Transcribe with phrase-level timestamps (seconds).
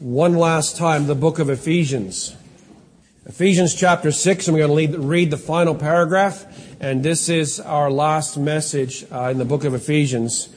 [0.00, 2.36] one last time the book of Ephesians?
[3.26, 6.46] Ephesians chapter 6, and we're going to read the final paragraph.
[6.80, 10.50] And this is our last message uh, in the book of Ephesians.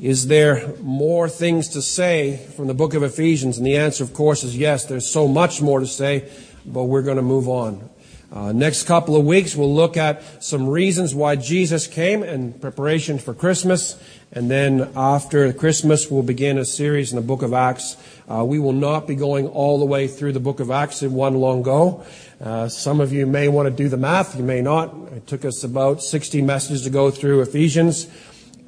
[0.00, 3.56] Is there more things to say from the book of Ephesians?
[3.56, 4.84] And the answer, of course, is yes.
[4.84, 6.30] There's so much more to say,
[6.66, 7.88] but we're going to move on.
[8.32, 13.18] Uh, next couple of weeks, we'll look at some reasons why Jesus came in preparation
[13.18, 13.96] for Christmas.
[14.32, 17.96] And then after Christmas, we'll begin a series in the book of Acts.
[18.28, 21.12] Uh, we will not be going all the way through the book of Acts in
[21.12, 22.04] one long go.
[22.40, 24.36] Uh, some of you may want to do the math.
[24.36, 24.94] You may not.
[25.12, 28.08] It took us about 60 messages to go through Ephesians.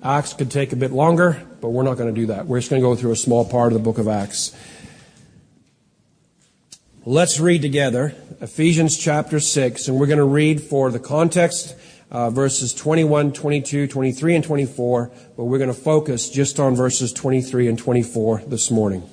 [0.03, 2.47] Acts could take a bit longer, but we're not going to do that.
[2.47, 4.55] We're just going to go through a small part of the book of Acts.
[7.09, 11.77] Let's read together Ephesians chapter 6, and we're going to read for the context
[12.11, 17.13] uh, verses 21, 22, 23, and 24, but we're going to focus just on verses
[17.13, 19.09] 23 and 24 this morning.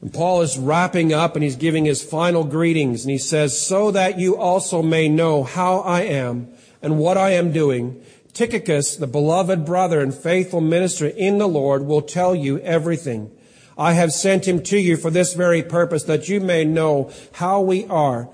[0.00, 3.90] And Paul is wrapping up and he's giving his final greetings, and he says, So
[3.90, 8.00] that you also may know how I am and what I am doing,
[8.32, 13.32] Tychicus, the beloved brother and faithful minister in the Lord, will tell you everything.
[13.78, 17.60] I have sent him to you for this very purpose, that you may know how
[17.60, 18.28] we are,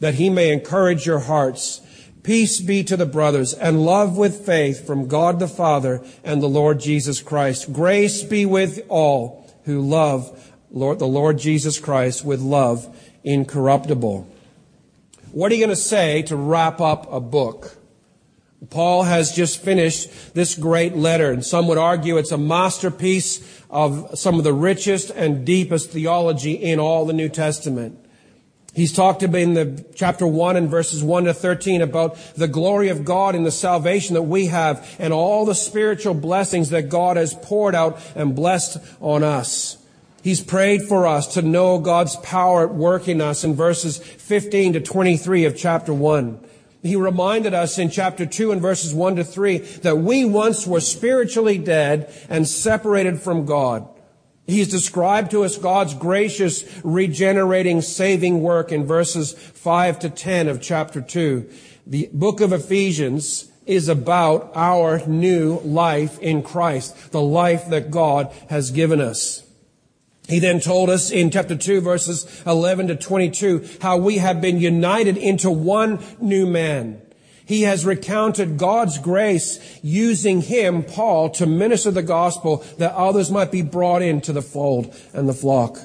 [0.00, 1.82] that he may encourage your hearts.
[2.22, 6.48] Peace be to the brothers, and love with faith from God the Father and the
[6.48, 7.72] Lord Jesus Christ.
[7.72, 12.88] Grace be with all who love Lord, the Lord Jesus Christ with love
[13.22, 14.26] incorruptible.
[15.32, 17.75] What are you going to say to wrap up a book?
[18.70, 24.18] Paul has just finished this great letter, and some would argue it's a masterpiece of
[24.18, 27.98] some of the richest and deepest theology in all the New Testament.
[28.76, 32.90] He's talked about in the chapter 1 and verses 1 to 13 about the glory
[32.90, 37.16] of God and the salvation that we have and all the spiritual blessings that God
[37.16, 39.78] has poured out and blessed on us.
[40.22, 44.74] He's prayed for us to know God's power at work in us in verses 15
[44.74, 46.45] to 23 of chapter 1.
[46.86, 50.80] He reminded us in chapter 2 and verses 1 to 3 that we once were
[50.80, 53.88] spiritually dead and separated from God.
[54.46, 60.62] He's described to us God's gracious, regenerating, saving work in verses 5 to 10 of
[60.62, 61.50] chapter 2.
[61.86, 68.32] The book of Ephesians is about our new life in Christ, the life that God
[68.48, 69.45] has given us.
[70.28, 74.58] He then told us in chapter 2 verses 11 to 22 how we have been
[74.58, 77.00] united into one new man.
[77.44, 83.52] He has recounted God's grace using him, Paul, to minister the gospel that others might
[83.52, 85.78] be brought into the fold and the flock.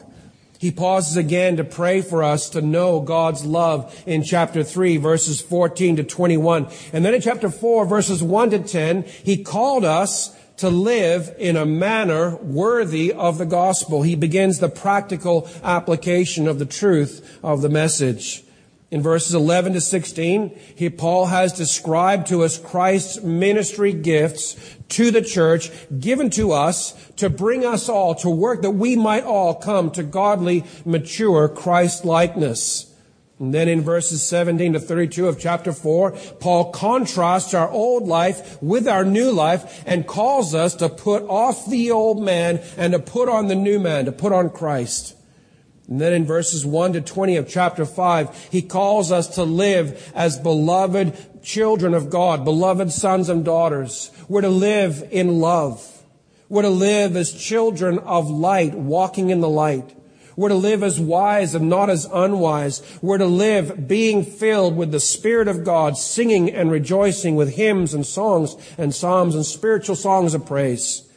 [0.58, 5.40] He pauses again to pray for us to know God's love in chapter 3 verses
[5.40, 6.68] 14 to 21.
[6.94, 11.58] And then in chapter 4 verses 1 to 10, he called us to live in
[11.58, 14.04] a manner worthy of the gospel.
[14.04, 18.44] He begins the practical application of the truth of the message.
[18.92, 24.56] In verses 11 to 16, he, Paul has described to us Christ's ministry gifts
[24.90, 29.24] to the church given to us to bring us all to work that we might
[29.24, 32.91] all come to godly, mature Christ likeness.
[33.42, 38.62] And then in verses 17 to 32 of chapter 4, Paul contrasts our old life
[38.62, 43.00] with our new life and calls us to put off the old man and to
[43.00, 45.16] put on the new man, to put on Christ.
[45.88, 50.12] And then in verses 1 to 20 of chapter 5, he calls us to live
[50.14, 54.12] as beloved children of God, beloved sons and daughters.
[54.30, 55.84] We're to live in love.
[56.48, 59.96] We're to live as children of light, walking in the light.
[60.42, 62.82] We're to live as wise and not as unwise.
[63.00, 67.94] We're to live being filled with the Spirit of God, singing and rejoicing with hymns
[67.94, 71.08] and songs and psalms and spiritual songs of praise.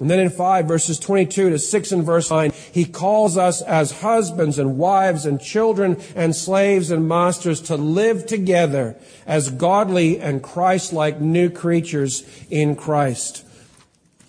[0.00, 4.00] And then in 5 verses 22 to 6 and verse 9, he calls us as
[4.00, 8.96] husbands and wives and children and slaves and masters to live together
[9.26, 13.44] as godly and Christ-like new creatures in Christ.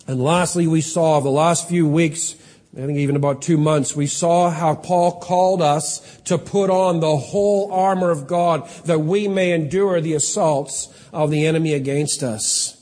[0.06, 2.35] And lastly, we saw the last few weeks
[2.76, 7.00] I think even about two months, we saw how Paul called us to put on
[7.00, 12.22] the whole armor of God that we may endure the assaults of the enemy against
[12.22, 12.76] us.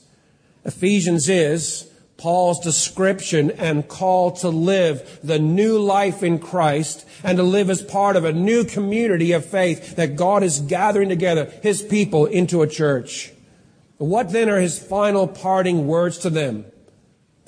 [0.64, 7.44] Ephesians is Paul's description and call to live the new life in Christ and to
[7.44, 11.82] live as part of a new community of faith that God is gathering together his
[11.82, 13.30] people into a church.
[13.98, 16.64] What then are his final parting words to them?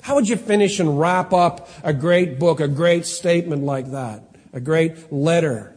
[0.07, 4.23] How would you finish and wrap up a great book, a great statement like that?
[4.53, 5.75] A great letter?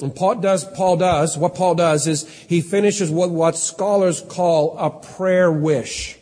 [0.00, 4.76] And Paul does, Paul does, what Paul does is he finishes with what scholars call
[4.76, 6.18] a prayer wish.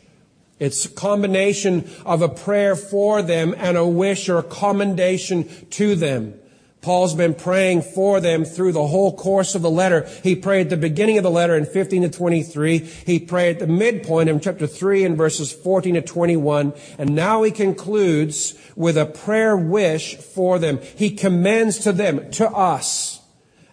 [0.58, 5.96] It's a combination of a prayer for them and a wish or a commendation to
[5.96, 6.34] them.
[6.82, 10.04] Paul's been praying for them through the whole course of the letter.
[10.24, 12.78] He prayed at the beginning of the letter in 15 to 23.
[12.78, 16.72] He prayed at the midpoint in chapter 3 in verses 14 to 21.
[16.98, 20.80] And now he concludes with a prayer wish for them.
[20.96, 23.20] He commends to them, to us,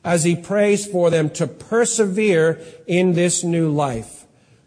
[0.04, 4.20] as he prays for them to persevere in this new life.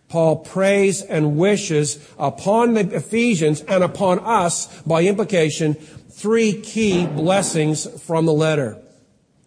[0.08, 5.74] Paul prays and wishes upon the Ephesians and upon us, by implication,
[6.22, 8.80] three key blessings from the letter.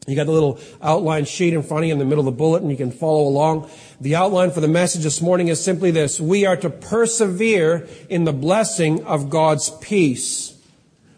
[0.07, 2.37] You got the little outline sheet in front of you in the middle of the
[2.37, 2.69] bulletin.
[2.69, 3.69] You can follow along.
[4.01, 6.19] The outline for the message this morning is simply this.
[6.19, 10.51] We are to persevere in the blessing of God's peace.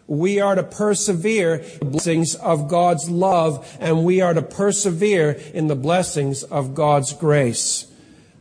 [0.06, 5.32] We are to persevere in the blessings of God's love, and we are to persevere
[5.52, 7.84] in the blessings of God's grace.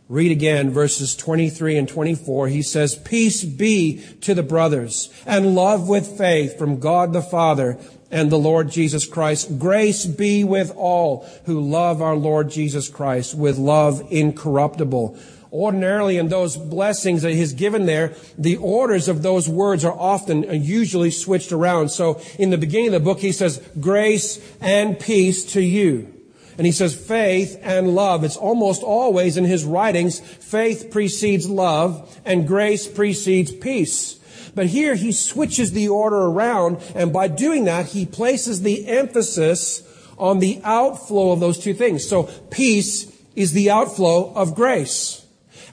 [0.10, 2.48] Read again verses 23 and 24.
[2.48, 7.78] He says, Peace be to the brothers and love with faith from God the Father
[8.10, 9.60] and the Lord Jesus Christ.
[9.60, 15.20] Grace be with all who love our Lord Jesus Christ with love incorruptible.
[15.52, 20.44] Ordinarily, in those blessings that he's given there, the orders of those words are often
[20.64, 21.90] usually switched around.
[21.90, 26.17] So in the beginning of the book, he says, grace and peace to you.
[26.58, 28.24] And he says faith and love.
[28.24, 34.20] It's almost always in his writings, faith precedes love and grace precedes peace.
[34.56, 39.84] But here he switches the order around, and by doing that, he places the emphasis
[40.18, 42.10] on the outflow of those two things.
[42.10, 45.24] So peace is the outflow of grace.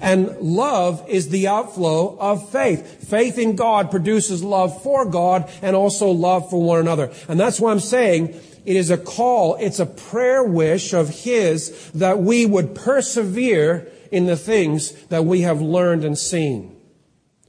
[0.00, 3.08] And love is the outflow of faith.
[3.08, 7.10] Faith in God produces love for God and also love for one another.
[7.26, 11.90] And that's why I'm saying it is a call, it's a prayer wish of His
[11.92, 16.74] that we would persevere in the things that we have learned and seen.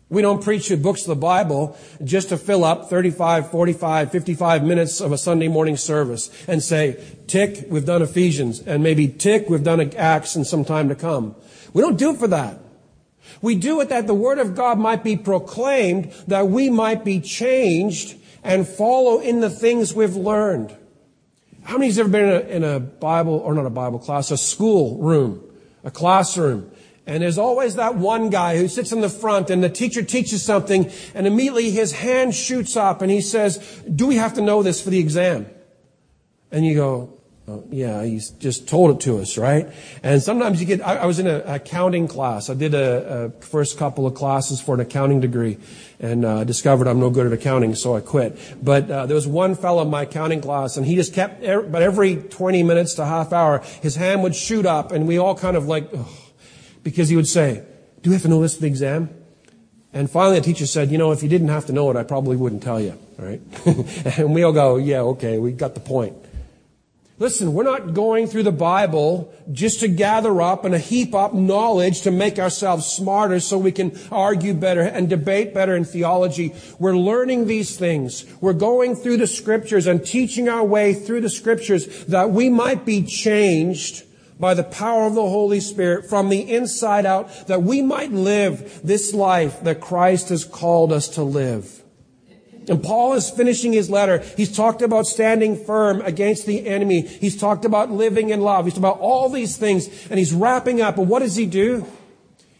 [0.08, 4.64] We don't preach you books of the Bible just to fill up 35, 45, 55
[4.64, 9.50] minutes of a Sunday morning service and say, tick, we've done Ephesians, and maybe tick,
[9.50, 11.36] we've done Acts and some time to come.
[11.74, 12.60] We don't do it for that.
[13.42, 17.20] We do it that the Word of God might be proclaimed, that we might be
[17.20, 20.76] changed and follow in the things we've learned.
[21.66, 24.38] How many's ever been in a, in a Bible, or not a Bible class, a
[24.38, 25.44] school room,
[25.84, 26.72] a classroom?
[27.08, 30.44] And there's always that one guy who sits in the front and the teacher teaches
[30.44, 33.58] something and immediately his hand shoots up and he says,
[33.94, 35.48] do we have to know this for the exam?
[36.52, 37.15] And you go,
[37.48, 39.70] Oh, yeah, he just told it to us, right?
[40.02, 42.50] And sometimes you get, I, I was in an accounting class.
[42.50, 45.60] I did a, a, first couple of classes for an accounting degree
[46.00, 48.36] and uh, discovered I'm no good at accounting, so I quit.
[48.64, 51.84] But uh, there was one fellow in my accounting class and he just kept, but
[51.84, 55.56] every 20 minutes to half hour, his hand would shoot up and we all kind
[55.56, 55.92] of like,
[56.82, 57.64] because he would say,
[58.02, 59.10] do we have to know this for the exam?
[59.94, 62.04] And finally the teacher said, you know, if you didn't have to know it, I
[62.04, 63.42] probably wouldn't tell you, all right?
[64.18, 66.16] and we all go, yeah, okay, we got the point.
[67.18, 71.34] Listen, we're not going through the Bible just to gather up and to heap up
[71.34, 76.54] knowledge to make ourselves smarter so we can argue better and debate better in theology.
[76.78, 78.26] We're learning these things.
[78.42, 82.84] We're going through the scriptures and teaching our way through the scriptures that we might
[82.84, 84.04] be changed
[84.38, 88.82] by the power of the Holy Spirit from the inside out, that we might live
[88.84, 91.85] this life that Christ has called us to live.
[92.70, 94.20] And Paul is finishing his letter.
[94.38, 97.02] He's talked about standing firm against the enemy.
[97.02, 98.66] He's talked about living in love.
[98.66, 99.88] He's talked about all these things.
[100.10, 100.98] And he's wrapping up.
[100.98, 101.86] And what does he do?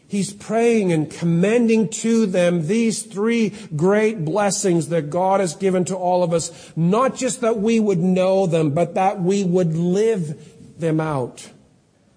[0.08, 5.96] He's praying and commending to them these three great blessings that God has given to
[5.96, 6.72] all of us.
[6.76, 11.50] Not just that we would know them, but that we would live them out.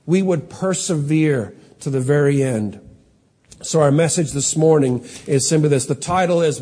[0.04, 2.80] We would persevere to the very end.
[3.60, 5.86] So our message this morning is simply this.
[5.86, 6.60] The title is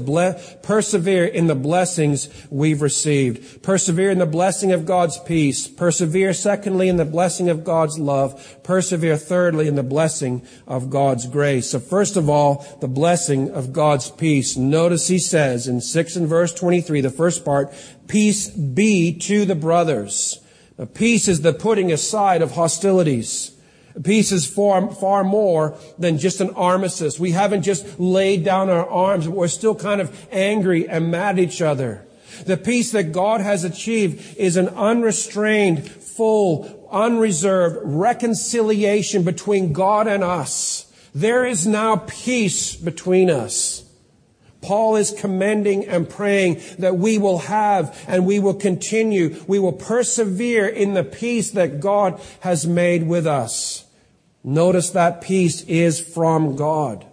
[0.63, 3.63] Persevere in the Blessings We've Received.
[3.63, 5.69] Persevere in the blessing of God's peace.
[5.69, 8.63] Persevere secondly in the blessing of God's love.
[8.63, 11.69] Persevere thirdly in the blessing of God's grace.
[11.69, 14.57] So first of all, the blessing of God's peace.
[14.57, 17.75] Notice he says in 6 and verse 23, the first part,
[18.09, 20.41] peace be to the brothers.
[20.79, 23.53] Now, peace is the putting aside of hostilities.
[24.03, 27.19] Peace is far, far more than just an armistice.
[27.19, 31.39] We haven't just laid down our arms, but we're still kind of angry and mad
[31.39, 32.07] at each other.
[32.45, 40.23] The peace that God has achieved is an unrestrained, full, unreserved reconciliation between God and
[40.23, 40.93] us.
[41.15, 43.83] There is now peace between us.
[44.61, 49.73] Paul is commending and praying that we will have and we will continue, we will
[49.73, 53.86] persevere in the peace that God has made with us.
[54.47, 57.05] Notice that peace is from God.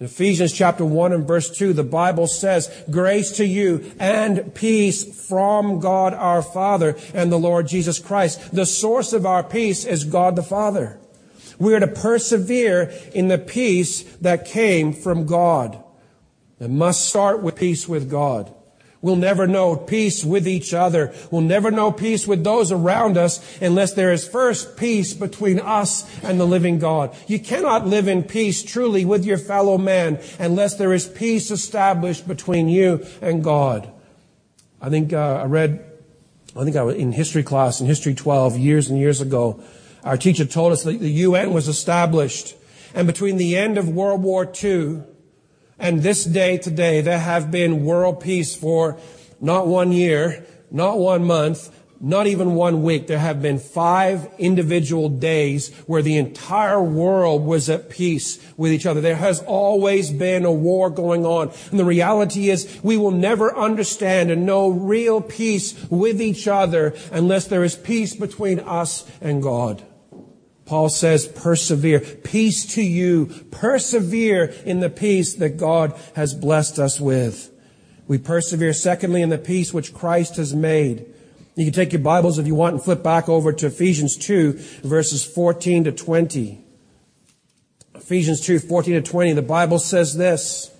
[0.00, 5.28] In Ephesians chapter 1 and verse 2, the Bible says, grace to you and peace
[5.28, 8.52] from God our Father and the Lord Jesus Christ.
[8.52, 10.98] The source of our peace is God the Father.
[11.58, 15.80] We are to persevere in the peace that came from God.
[16.58, 18.52] It must start with peace with God.
[19.02, 21.12] We'll never know peace with each other.
[21.32, 26.08] We'll never know peace with those around us unless there is first peace between us
[26.22, 27.14] and the living God.
[27.26, 32.28] You cannot live in peace truly with your fellow man unless there is peace established
[32.28, 33.90] between you and God.
[34.80, 35.84] I think uh, I read,
[36.56, 39.60] I think I was in history class in History 12 years and years ago.
[40.04, 42.54] Our teacher told us that the UN was established
[42.94, 45.02] and between the end of World War II
[45.82, 48.98] and this day today, there have been world peace for
[49.40, 53.08] not one year, not one month, not even one week.
[53.08, 58.86] There have been five individual days where the entire world was at peace with each
[58.86, 59.00] other.
[59.00, 61.50] There has always been a war going on.
[61.72, 66.94] And the reality is we will never understand and know real peace with each other
[67.10, 69.82] unless there is peace between us and God.
[70.72, 72.00] Paul says, persevere.
[72.00, 73.26] Peace to you.
[73.50, 77.52] Persevere in the peace that God has blessed us with.
[78.08, 81.04] We persevere, secondly, in the peace which Christ has made.
[81.56, 84.52] You can take your Bibles if you want and flip back over to Ephesians 2,
[84.82, 86.64] verses 14 to 20.
[87.96, 89.34] Ephesians 2, 14 to 20.
[89.34, 90.74] The Bible says this.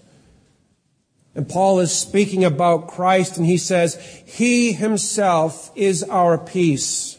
[1.35, 7.19] And Paul is speaking about Christ and he says, He himself is our peace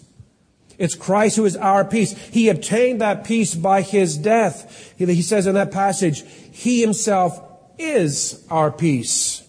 [0.81, 2.17] it's Christ who is our peace.
[2.29, 4.95] He obtained that peace by his death.
[4.97, 7.39] He says in that passage, He himself
[7.77, 9.47] is our peace.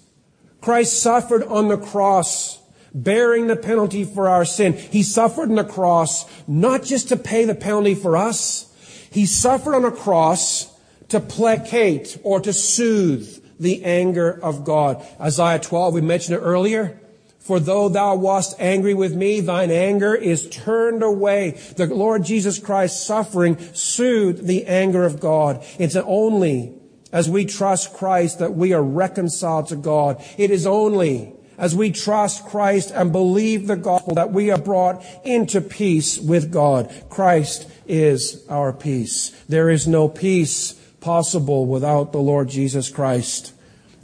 [0.60, 2.58] Christ suffered on the cross,
[2.92, 4.74] bearing the penalty for our sin.
[4.74, 8.70] He suffered on the cross not just to pay the penalty for us.
[9.10, 10.70] He suffered on a cross
[11.08, 15.02] to placate or to soothe the anger of God.
[15.18, 17.00] Isaiah 12, we mentioned it earlier.
[17.42, 21.58] For though thou wast angry with me, thine anger is turned away.
[21.76, 25.64] The Lord Jesus Christ's suffering soothed the anger of God.
[25.78, 26.72] It's only
[27.12, 30.22] as we trust Christ that we are reconciled to God.
[30.38, 35.04] It is only as we trust Christ and believe the gospel that we are brought
[35.24, 36.92] into peace with God.
[37.10, 39.30] Christ is our peace.
[39.48, 43.52] There is no peace possible without the Lord Jesus Christ.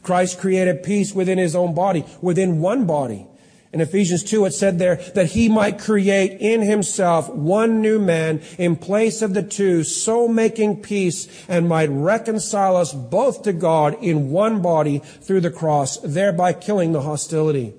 [0.08, 3.26] Christ created peace within his own body, within one body.
[3.74, 8.40] In Ephesians 2, it said there that he might create in himself one new man
[8.56, 14.02] in place of the two, so making peace and might reconcile us both to God
[14.02, 17.74] in one body through the cross, thereby killing the hostility.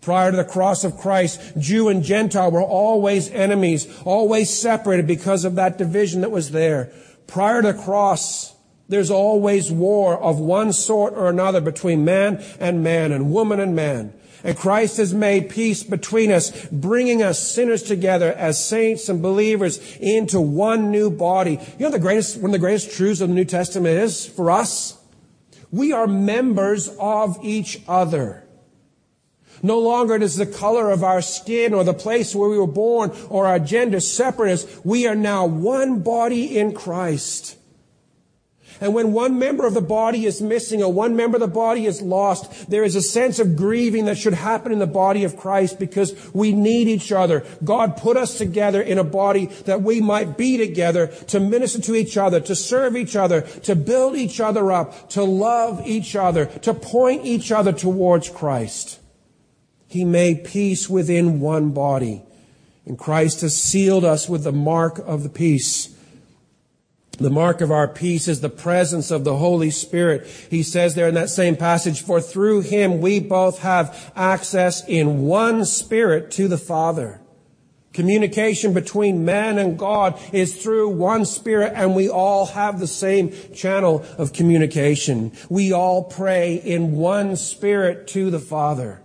[0.00, 5.44] Prior to the cross of Christ, Jew and Gentile were always enemies, always separated because
[5.44, 6.90] of that division that was there.
[7.26, 8.54] Prior to the cross,
[8.88, 13.76] there's always war of one sort or another between man and man and woman and
[13.76, 14.14] man.
[14.44, 19.78] And Christ has made peace between us, bringing us sinners together as saints and believers
[19.96, 21.58] into one new body.
[21.78, 24.50] You know the greatest, one of the greatest truths of the New Testament is for
[24.50, 24.96] us?
[25.70, 28.44] We are members of each other.
[29.62, 33.10] No longer does the color of our skin or the place where we were born
[33.28, 34.80] or our gender separate us.
[34.84, 37.57] We are now one body in Christ.
[38.80, 41.86] And when one member of the body is missing or one member of the body
[41.86, 45.36] is lost, there is a sense of grieving that should happen in the body of
[45.36, 47.44] Christ because we need each other.
[47.64, 51.94] God put us together in a body that we might be together to minister to
[51.94, 56.46] each other, to serve each other, to build each other up, to love each other,
[56.46, 59.00] to point each other towards Christ.
[59.88, 62.22] He made peace within one body.
[62.86, 65.94] And Christ has sealed us with the mark of the peace.
[67.18, 70.24] The mark of our peace is the presence of the Holy Spirit.
[70.50, 75.22] He says there in that same passage, for through him we both have access in
[75.22, 77.20] one spirit to the Father.
[77.92, 83.32] Communication between man and God is through one spirit and we all have the same
[83.52, 85.32] channel of communication.
[85.48, 89.02] We all pray in one spirit to the Father.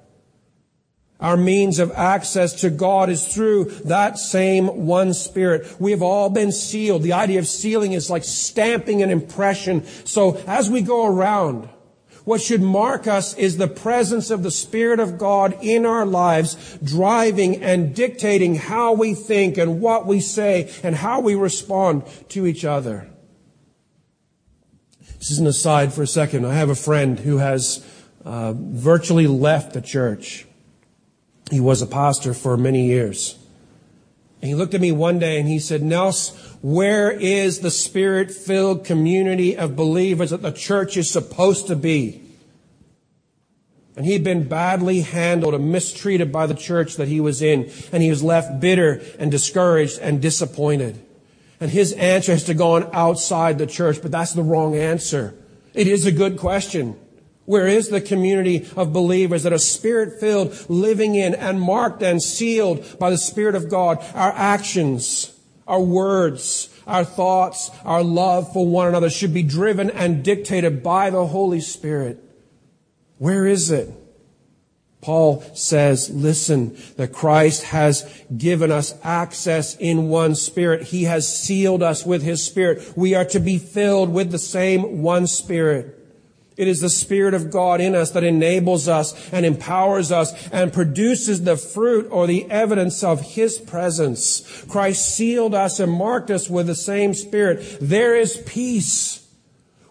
[1.23, 5.73] Our means of access to God is through that same one Spirit.
[5.79, 7.01] We have all been sealed.
[7.01, 9.85] The idea of sealing is like stamping an impression.
[10.03, 11.69] So as we go around,
[12.25, 16.77] what should mark us is the presence of the Spirit of God in our lives,
[16.83, 22.45] driving and dictating how we think and what we say and how we respond to
[22.45, 23.09] each other.
[25.19, 26.45] This is an aside for a second.
[26.45, 27.85] I have a friend who has
[28.25, 30.47] uh, virtually left the church.
[31.51, 33.37] He was a pastor for many years.
[34.41, 38.31] And he looked at me one day and he said, Nels, where is the spirit
[38.31, 42.21] filled community of believers that the church is supposed to be?
[43.95, 47.71] And he'd been badly handled and mistreated by the church that he was in.
[47.91, 50.99] And he was left bitter and discouraged and disappointed.
[51.59, 55.35] And his answer has to go on outside the church, but that's the wrong answer.
[55.73, 56.99] It is a good question.
[57.45, 62.21] Where is the community of believers that are spirit filled, living in and marked and
[62.21, 64.03] sealed by the Spirit of God?
[64.15, 70.23] Our actions, our words, our thoughts, our love for one another should be driven and
[70.23, 72.23] dictated by the Holy Spirit.
[73.17, 73.89] Where is it?
[75.01, 80.83] Paul says, listen, that Christ has given us access in one spirit.
[80.83, 82.93] He has sealed us with his spirit.
[82.95, 85.99] We are to be filled with the same one spirit.
[86.55, 90.71] It is the Spirit of God in us that enables us and empowers us and
[90.71, 94.63] produces the fruit or the evidence of His presence.
[94.69, 97.77] Christ sealed us and marked us with the same Spirit.
[97.81, 99.27] There is peace.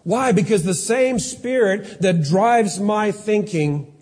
[0.03, 0.31] Why?
[0.31, 3.93] Because the same Spirit that drives my thinking,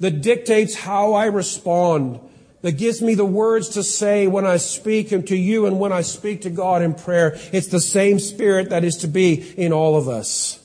[0.00, 2.20] that dictates how I respond,
[2.60, 5.92] that gives me the words to say when I speak and to you and when
[5.92, 9.72] I speak to God in prayer, it's the same Spirit that is to be in
[9.72, 10.62] all of us.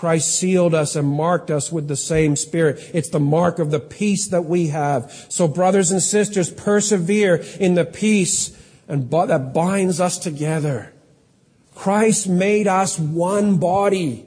[0.00, 2.90] Christ sealed us and marked us with the same spirit.
[2.94, 5.26] It's the mark of the peace that we have.
[5.28, 8.56] So brothers and sisters, persevere in the peace
[8.88, 10.94] and that binds us together.
[11.74, 14.24] Christ made us one body.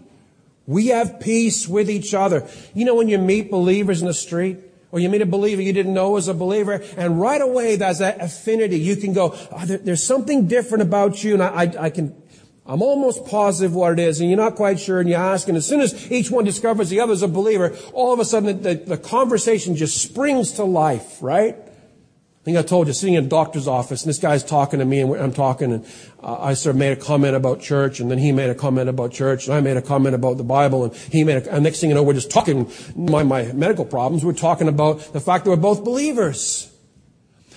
[0.68, 2.48] We have peace with each other.
[2.76, 4.60] You know when you meet believers in the street,
[4.92, 7.98] or you meet a believer you didn't know was a believer, and right away there's
[7.98, 8.78] that affinity.
[8.78, 12.23] You can go, oh, there's something different about you, and I, I, I can
[12.66, 15.58] I'm almost positive what it is, and you're not quite sure, and you ask, and
[15.58, 18.76] as soon as each one discovers the other's a believer, all of a sudden the,
[18.76, 21.56] the, the conversation just springs to life, right?
[21.56, 24.86] I think I told you, sitting in a doctor's office, and this guy's talking to
[24.86, 25.86] me, and I'm talking, and
[26.22, 28.88] uh, I sort of made a comment about church, and then he made a comment
[28.88, 31.66] about church, and I made a comment about the Bible, and he made a, and
[31.66, 35.20] next thing you know, we're just talking my, my medical problems, we're talking about the
[35.20, 36.70] fact that we're both believers.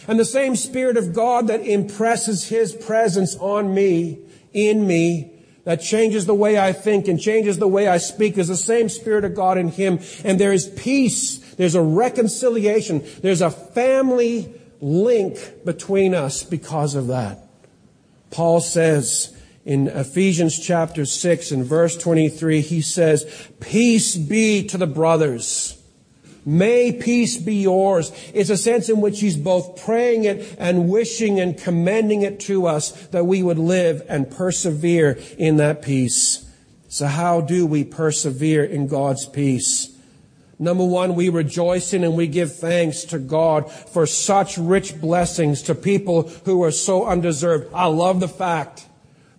[0.09, 4.26] And the same Spirit of God that impresses His presence on me
[4.57, 5.31] in me
[5.65, 8.37] that changes the way I think and changes the way I speak.
[8.37, 9.99] There's the same Spirit of God in Him.
[10.25, 11.39] And there is peace.
[11.55, 13.05] There's a reconciliation.
[13.21, 17.49] There's a family link between us because of that.
[18.31, 24.87] Paul says in Ephesians chapter 6 and verse 23, he says, Peace be to the
[24.87, 25.76] brothers.
[26.49, 28.13] May peace be yours.
[28.33, 32.69] It's a sense in which he's both praying it and wishing and commending it to
[32.69, 36.49] us that we would live and persevere in that peace.
[36.87, 39.93] So how do we persevere in God's peace?
[40.59, 45.63] Number one, we rejoice in and we give thanks to God for such rich blessings
[45.63, 47.75] to people who are so undeserved.
[47.75, 48.86] I love the fact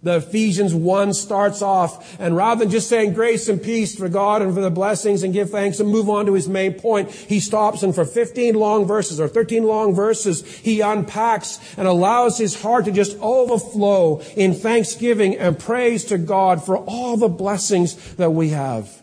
[0.03, 4.41] the Ephesians 1 starts off, and rather than just saying grace and peace for God
[4.41, 7.39] and for the blessings and give thanks and move on to his main point, he
[7.39, 12.62] stops and for 15 long verses or 13 long verses, he unpacks and allows his
[12.62, 18.31] heart to just overflow in thanksgiving and praise to God for all the blessings that
[18.31, 19.01] we have.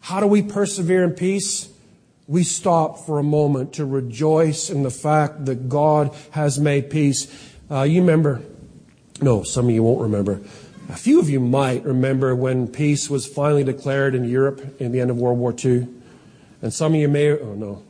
[0.00, 1.68] How do we persevere in peace?
[2.26, 7.28] We stop for a moment to rejoice in the fact that God has made peace.
[7.70, 8.42] Uh, you remember
[9.22, 10.40] no, some of you won't remember.
[10.88, 15.00] A few of you might remember when peace was finally declared in Europe in the
[15.00, 15.88] end of World War II.
[16.60, 17.82] And some of you may, oh no,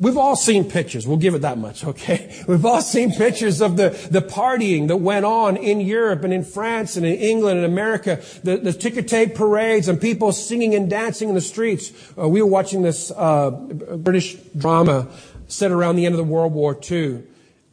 [0.00, 1.08] We've all seen pictures.
[1.08, 2.32] We'll give it that much, okay?
[2.48, 6.44] We've all seen pictures of the, the partying that went on in Europe and in
[6.44, 10.88] France and in England and America, the, the ticker tape parades and people singing and
[10.88, 11.92] dancing in the streets.
[12.16, 15.08] Uh, we were watching this uh, British drama
[15.48, 17.24] set around the end of the World War II.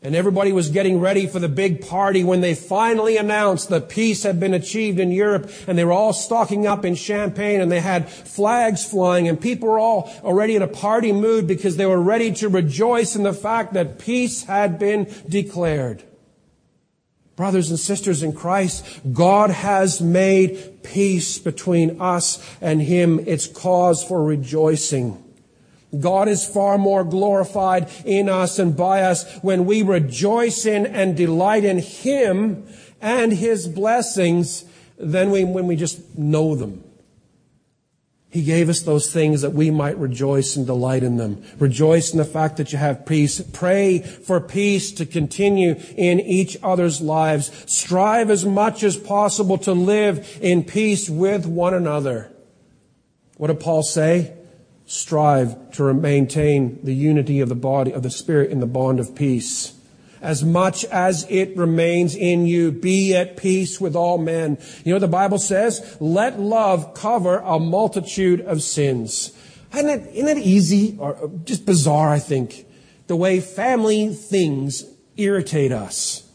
[0.06, 4.22] And everybody was getting ready for the big party when they finally announced that peace
[4.22, 7.80] had been achieved in Europe and they were all stocking up in champagne and they
[7.80, 12.00] had flags flying and people were all already in a party mood because they were
[12.00, 16.04] ready to rejoice in the fact that peace had been declared.
[17.36, 23.20] Brothers and sisters in Christ, God has made peace between us and Him.
[23.26, 25.25] It's cause for rejoicing.
[26.00, 31.16] God is far more glorified in us and by us when we rejoice in and
[31.16, 32.68] delight in Him
[33.02, 34.66] and His blessings
[34.98, 36.84] than we, when we just know them.
[38.36, 41.42] He gave us those things that we might rejoice and delight in them.
[41.58, 43.40] Rejoice in the fact that you have peace.
[43.40, 47.50] Pray for peace to continue in each other's lives.
[47.66, 52.30] Strive as much as possible to live in peace with one another.
[53.38, 54.34] What did Paul say?
[54.86, 59.16] Strive to maintain the unity of the body of the spirit in the bond of
[59.16, 59.74] peace.
[60.22, 64.58] As much as it remains in you be at peace with all men.
[64.84, 65.98] You know the bible says?
[66.00, 69.32] Let love cover a multitude of sins.
[69.74, 70.96] Isn't it, isn't it easy?
[71.00, 72.66] Or just bizarre i think
[73.08, 74.86] the way family things
[75.18, 76.28] irritate us.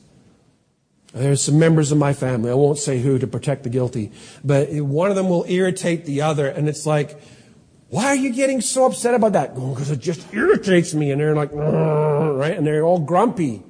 [1.13, 4.13] There's some members of my family i won't say who to protect the guilty
[4.45, 7.21] but one of them will irritate the other and it's like
[7.91, 9.53] why are you getting so upset about that?
[9.57, 11.11] Oh, because it just irritates me.
[11.11, 12.57] And they're like, right?
[12.57, 13.65] And they're all grumpy.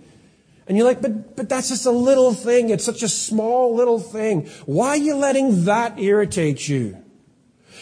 [0.68, 2.68] And you're like, but, but that's just a little thing.
[2.68, 4.46] It's such a small little thing.
[4.66, 6.98] Why are you letting that irritate you?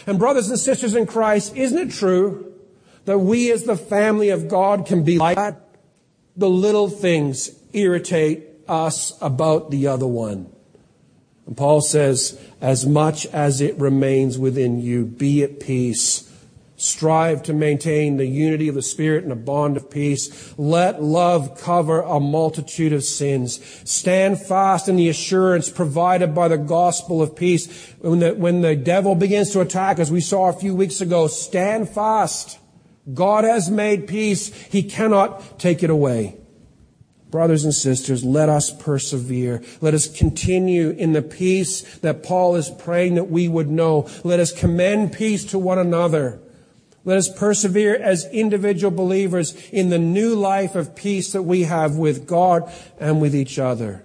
[0.07, 2.55] And brothers and sisters in Christ, isn't it true
[3.05, 5.61] that we as the family of God can be like that?
[6.37, 10.53] The little things irritate us about the other one.
[11.47, 16.28] And Paul says, as much as it remains within you, be at peace
[16.81, 20.55] Strive to maintain the unity of the Spirit and a bond of peace.
[20.57, 23.59] Let love cover a multitude of sins.
[23.85, 27.67] Stand fast in the assurance provided by the gospel of peace.
[27.99, 31.27] When the, when the devil begins to attack, as we saw a few weeks ago,
[31.27, 32.61] stand fast.
[33.13, 34.55] God has made peace.
[34.67, 36.37] He cannot take it away.
[37.29, 39.65] Brothers and sisters, let us persevere.
[39.81, 44.09] Let us continue in the peace that Paul is praying that we would know.
[44.23, 46.41] Let us commend peace to one another.
[47.09, 51.97] Let us persevere as individual believers in the new life of peace that we have
[51.97, 54.05] with God and with each other.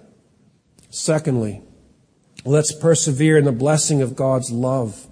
[0.88, 1.60] Secondly,
[2.46, 5.06] let's persevere in the blessing of God's love.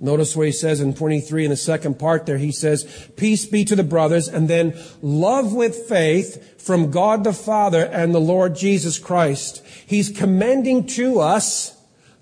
[0.00, 2.38] Notice what he says in 23 in the second part there.
[2.38, 7.34] He says, peace be to the brothers and then love with faith from God the
[7.34, 9.62] Father and the Lord Jesus Christ.
[9.86, 11.73] He's commending to us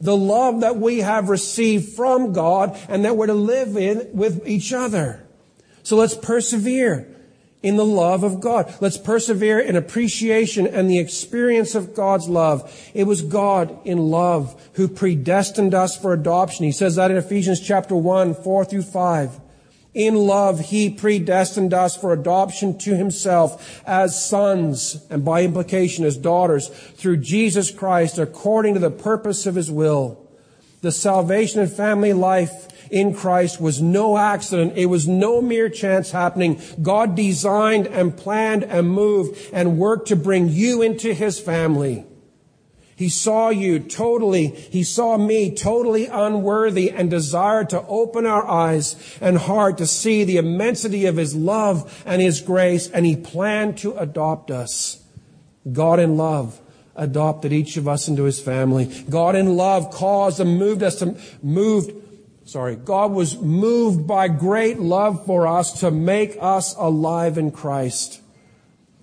[0.03, 4.47] the love that we have received from God and that we're to live in with
[4.47, 5.25] each other.
[5.85, 7.09] So let's persevere
[7.63, 8.75] in the love of God.
[8.81, 12.91] Let's persevere in appreciation and the experience of God's love.
[12.93, 16.65] It was God in love who predestined us for adoption.
[16.65, 19.41] He says that in Ephesians chapter 1, 4 through 5.
[19.95, 26.17] In love, he predestined us for adoption to himself as sons, and by implication as
[26.17, 30.19] daughters, through Jesus Christ, according to the purpose of his will.
[30.81, 34.75] The salvation and family life in Christ was no accident.
[34.77, 36.61] It was no mere chance happening.
[36.81, 42.05] God designed and planned and moved and worked to bring you into his family.
[43.03, 49.19] He saw you totally, he saw me totally unworthy and desired to open our eyes
[49.21, 53.77] and heart to see the immensity of his love and his grace, and he planned
[53.79, 55.03] to adopt us.
[55.73, 56.61] God in love
[56.95, 58.85] adopted each of us into his family.
[59.11, 61.91] God in love caused and moved us to, moved,
[62.45, 68.22] sorry, God was moved by great love for us to make us alive in Christ.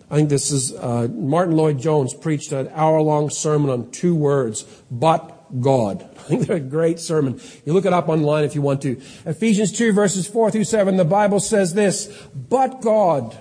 [0.09, 5.39] I think this is uh, Martyn Lloyd-Jones preached an hour-long sermon on two words, but
[5.61, 6.01] God.
[6.17, 7.39] I think they're a great sermon.
[7.65, 9.01] You look it up online if you want to.
[9.25, 13.37] Ephesians 2 verses 4 through 7, the Bible says this, but God,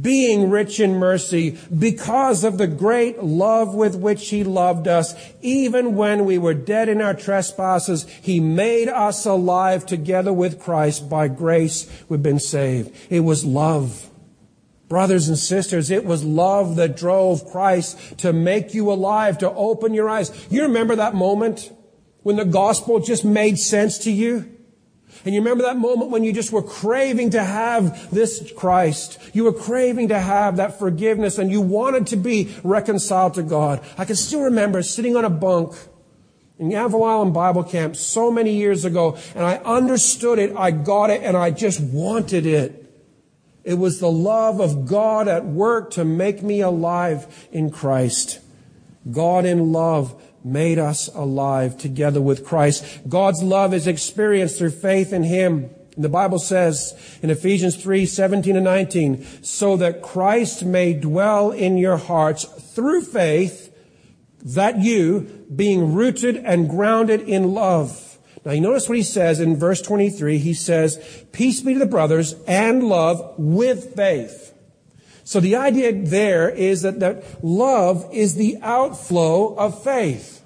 [0.00, 5.96] being rich in mercy, because of the great love with which he loved us, even
[5.96, 11.08] when we were dead in our trespasses, he made us alive together with Christ.
[11.08, 12.96] By grace we've been saved.
[13.10, 14.05] It was love.
[14.88, 19.94] Brothers and sisters, it was love that drove Christ to make you alive, to open
[19.94, 20.30] your eyes.
[20.50, 21.72] You remember that moment
[22.26, 24.52] When the gospel just made sense to you?
[25.24, 29.20] And you remember that moment when you just were craving to have this Christ.
[29.32, 33.80] You were craving to have that forgiveness and you wanted to be reconciled to God.
[33.96, 35.74] I can still remember sitting on a bunk
[36.58, 41.10] in Yaville Island Bible Camp so many years ago and I understood it, I got
[41.10, 42.85] it, and I just wanted it.
[43.66, 48.38] It was the love of God at work to make me alive in Christ.
[49.10, 53.00] God in love made us alive together with Christ.
[53.08, 55.68] God's love is experienced through faith in Him.
[55.96, 61.50] And the Bible says in Ephesians 3, 17 and 19, so that Christ may dwell
[61.50, 63.74] in your hearts through faith,
[64.44, 68.05] that you, being rooted and grounded in love.
[68.46, 70.38] Now you notice what he says in verse 23.
[70.38, 74.54] He says, peace be to the brothers and love with faith.
[75.24, 80.44] So the idea there is that, that love is the outflow of faith.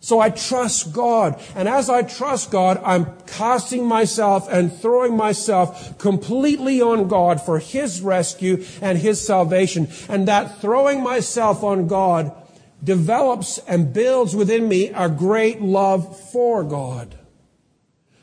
[0.00, 1.40] So I trust God.
[1.54, 7.60] And as I trust God, I'm casting myself and throwing myself completely on God for
[7.60, 9.86] His rescue and His salvation.
[10.08, 12.32] And that throwing myself on God
[12.82, 17.14] develops and builds within me a great love for God.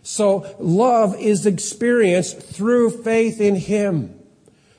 [0.05, 4.19] So love is experienced through faith in Him.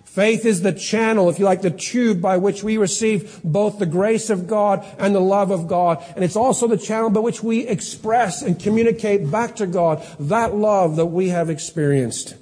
[0.05, 3.87] Faith is the channel, if you like, the tube by which we receive both the
[3.87, 6.03] grace of God and the love of God.
[6.15, 10.55] And it's also the channel by which we express and communicate back to God that
[10.55, 12.37] love that we have experienced.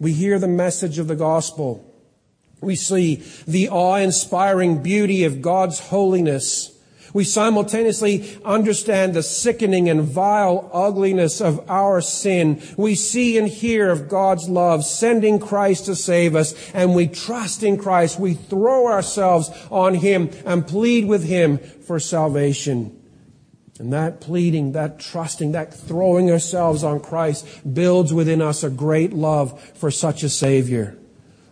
[0.00, 1.88] We hear the message of the gospel.
[2.60, 6.75] We see the awe-inspiring beauty of God's holiness
[7.16, 12.62] we simultaneously understand the sickening and vile ugliness of our sin.
[12.76, 17.62] We see and hear of God's love, sending Christ to save us, and we trust
[17.62, 18.20] in Christ.
[18.20, 23.02] We throw ourselves on Him and plead with Him for salvation.
[23.78, 29.14] And that pleading, that trusting, that throwing ourselves on Christ builds within us a great
[29.14, 30.98] love for such a Savior.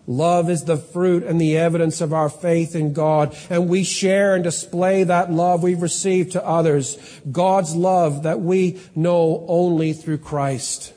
[0.07, 4.35] Love is the fruit and the evidence of our faith in God, and we share
[4.35, 6.99] and display that love we've received to others.
[7.31, 10.93] God's love that we know only through Christ.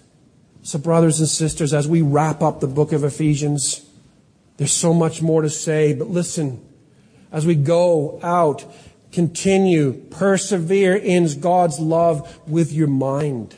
[0.64, 3.86] So brothers and sisters, as we wrap up the book of Ephesians,
[4.58, 6.62] there's so much more to say, but listen,
[7.32, 8.66] as we go out,
[9.14, 13.56] continue, persevere in God's love with your mind.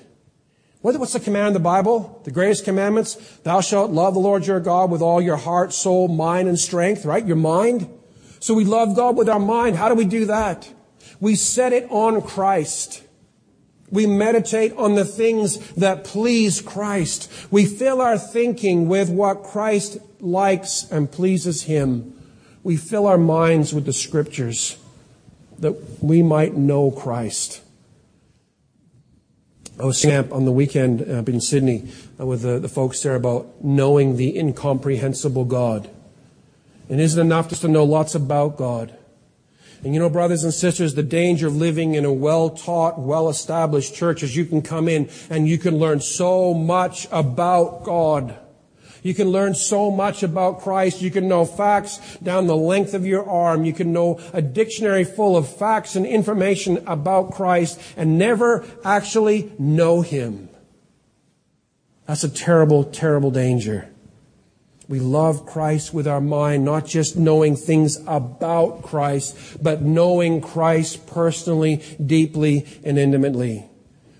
[0.81, 2.21] What's the command in the Bible?
[2.23, 3.15] The greatest commandments?
[3.43, 7.03] Thou shalt love the Lord your God with all your heart, soul, mind, and strength,
[7.03, 7.25] right?
[7.25, 7.89] Your mind.
[8.39, 9.75] So we love God with our mind.
[9.75, 10.71] How do we do that?
[11.19, 13.03] We set it on Christ.
[13.91, 17.29] We meditate on the things that please Christ.
[17.51, 22.13] We fill our thinking with what Christ likes and pleases Him.
[22.63, 24.77] We fill our minds with the scriptures
[25.57, 27.61] that we might know Christ.
[29.79, 31.87] I was camp on the weekend up in Sydney
[32.19, 35.89] uh, with the, the folks there about knowing the incomprehensible God.
[36.89, 38.93] And isn't enough just to know lots about God.
[39.81, 44.21] And you know, brothers and sisters, the danger of living in a well-taught, well-established church
[44.21, 48.37] is you can come in and you can learn so much about God.
[49.03, 51.01] You can learn so much about Christ.
[51.01, 53.65] You can know facts down the length of your arm.
[53.65, 59.51] You can know a dictionary full of facts and information about Christ and never actually
[59.57, 60.49] know Him.
[62.05, 63.89] That's a terrible, terrible danger.
[64.87, 71.05] We love Christ with our mind, not just knowing things about Christ, but knowing Christ
[71.05, 73.69] personally, deeply, and intimately.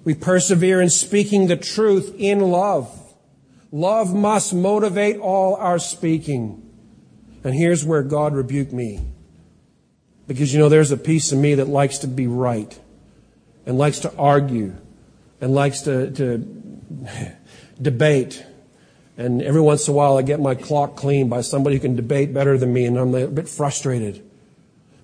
[0.03, 2.98] We persevere in speaking the truth in love.
[3.71, 6.65] Love must motivate all our speaking.
[7.43, 9.01] And here's where God rebuked me.
[10.27, 12.79] Because you know, there's a piece of me that likes to be right
[13.65, 14.75] and likes to argue
[15.41, 16.37] and likes to, to
[17.81, 18.43] debate.
[19.17, 21.95] And every once in a while I get my clock cleaned by somebody who can
[21.95, 24.28] debate better than me and I'm a bit frustrated.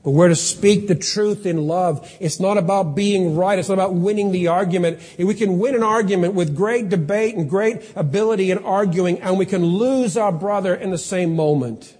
[0.05, 2.07] But we're to speak the truth in love.
[2.19, 3.57] It's not about being right.
[3.57, 4.99] It's not about winning the argument.
[5.17, 9.47] We can win an argument with great debate and great ability in arguing, and we
[9.47, 11.97] can lose our brother in the same moment.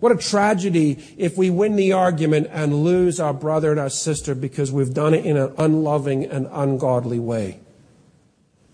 [0.00, 4.34] What a tragedy if we win the argument and lose our brother and our sister
[4.34, 7.60] because we've done it in an unloving and ungodly way.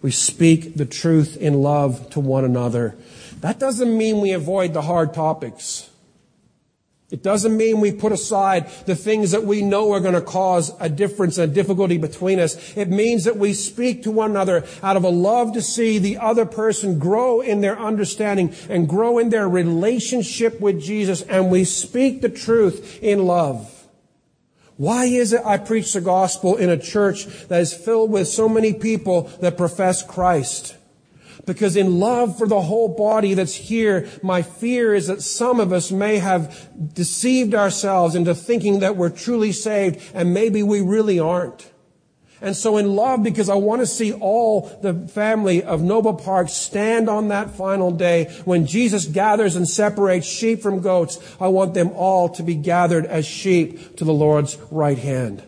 [0.03, 2.97] We speak the truth in love to one another.
[3.43, 5.88] That doesn't mean we avoid the hard topics.
[7.12, 10.72] It doesn't mean we put aside the things that we know are going to cause
[10.81, 12.75] a difference and a difficulty between us.
[12.75, 16.16] It means that we speak to one another out of a love to see the
[16.16, 21.64] other person grow in their understanding and grow in their relationship with Jesus, and we
[21.64, 23.87] speak the truth in love.
[24.79, 28.48] Why is it I preach the gospel in a church that is filled with so
[28.48, 30.77] many people that profess Christ?
[31.44, 35.72] Because in love for the whole body that's here, my fear is that some of
[35.72, 41.18] us may have deceived ourselves into thinking that we're truly saved and maybe we really
[41.18, 41.72] aren't.
[42.42, 46.48] And so in love, because I want to see all the family of Noble Park
[46.48, 51.74] stand on that final day when Jesus gathers and separates sheep from goats, I want
[51.74, 55.44] them all to be gathered as sheep to the Lord's right hand.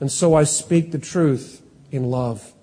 [0.00, 2.54] And so I speak the truth in love.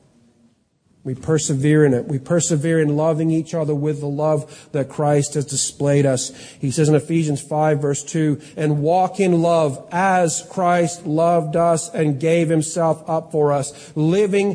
[1.05, 2.07] We persevere in it.
[2.07, 6.29] We persevere in loving each other with the love that Christ has displayed us.
[6.61, 11.93] He says in Ephesians 5 verse 2, and walk in love as Christ loved us
[11.93, 13.91] and gave himself up for us.
[13.97, 14.53] Living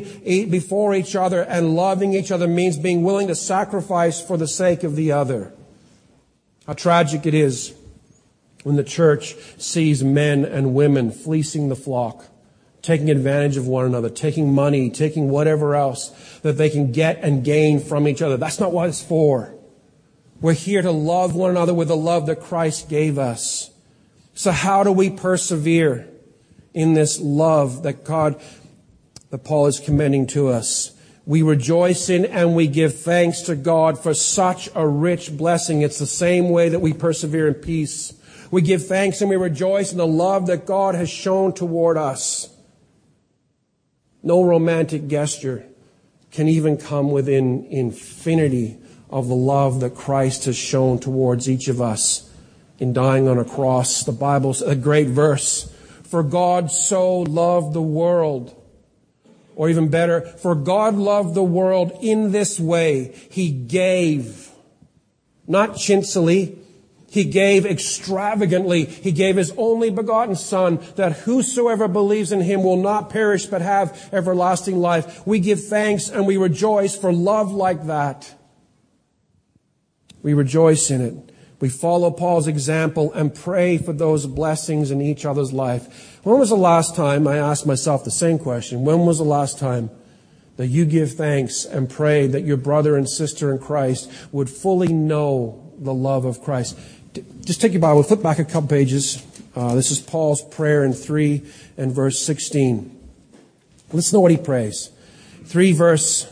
[0.49, 4.83] before each other and loving each other means being willing to sacrifice for the sake
[4.83, 5.53] of the other.
[6.65, 7.75] How tragic it is
[8.63, 12.25] when the church sees men and women fleecing the flock
[12.81, 16.09] taking advantage of one another, taking money, taking whatever else
[16.43, 18.37] that they can get and gain from each other.
[18.37, 19.53] That's not what it's for.
[20.41, 23.71] We're here to love one another with the love that Christ gave us.
[24.33, 26.07] So how do we persevere
[26.73, 28.39] in this love that God,
[29.31, 30.95] that Paul is commending to us?
[31.25, 35.81] We rejoice in and we give thanks to God for such a rich blessing.
[35.81, 38.13] It's the same way that we persevere in peace.
[38.49, 42.49] We give thanks and we rejoice in the love that God has shown toward us.
[44.21, 45.65] No romantic gesture
[46.31, 48.77] can even come within infinity
[49.09, 52.29] of the love that Christ has shown towards each of us
[52.77, 54.03] in dying on a cross.
[54.03, 55.73] The Bible's a great verse.
[56.03, 58.55] For God so loved the world.
[59.55, 63.13] Or even better, for God loved the world in this way.
[63.29, 64.49] He gave.
[65.47, 66.57] Not chintzy,
[67.11, 68.85] he gave extravagantly.
[68.85, 73.61] He gave his only begotten son that whosoever believes in him will not perish but
[73.61, 75.25] have everlasting life.
[75.25, 78.35] We give thanks and we rejoice for love like that.
[80.21, 81.29] We rejoice in it.
[81.59, 86.19] We follow Paul's example and pray for those blessings in each other's life.
[86.23, 88.85] When was the last time I asked myself the same question?
[88.85, 89.89] When was the last time
[90.55, 94.93] that you give thanks and pray that your brother and sister in Christ would fully
[94.93, 96.77] know the love of Christ?
[97.13, 99.25] Just take your Bible, flip back a couple pages.
[99.55, 101.41] Uh, this is Paul's prayer in 3
[101.77, 102.95] and verse 16.
[103.91, 104.91] Listen to what he prays.
[105.45, 106.31] 3 verse,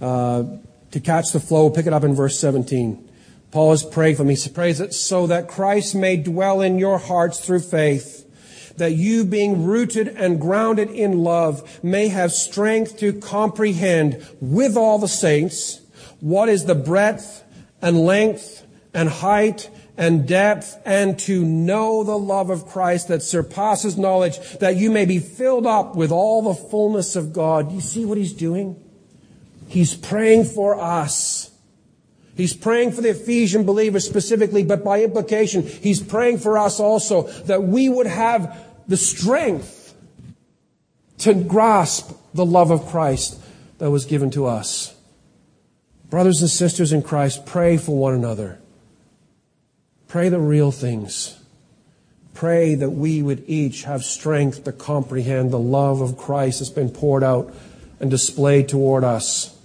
[0.00, 0.44] uh,
[0.90, 3.08] to catch the flow, pick it up in verse 17.
[3.50, 4.34] Paul is praying for me.
[4.34, 9.24] He prays it so that Christ may dwell in your hearts through faith, that you
[9.24, 15.80] being rooted and grounded in love may have strength to comprehend with all the saints
[16.20, 17.44] what is the breadth
[17.82, 23.98] and length and height and depth and to know the love of Christ that surpasses
[23.98, 27.70] knowledge that you may be filled up with all the fullness of God.
[27.72, 28.82] You see what he's doing?
[29.68, 31.50] He's praying for us.
[32.34, 37.24] He's praying for the Ephesian believers specifically, but by implication, he's praying for us also
[37.42, 39.94] that we would have the strength
[41.18, 43.40] to grasp the love of Christ
[43.78, 44.94] that was given to us.
[46.08, 48.58] Brothers and sisters in Christ, pray for one another.
[50.10, 51.38] Pray the real things.
[52.34, 56.90] Pray that we would each have strength to comprehend the love of Christ that's been
[56.90, 57.54] poured out
[58.00, 59.56] and displayed toward us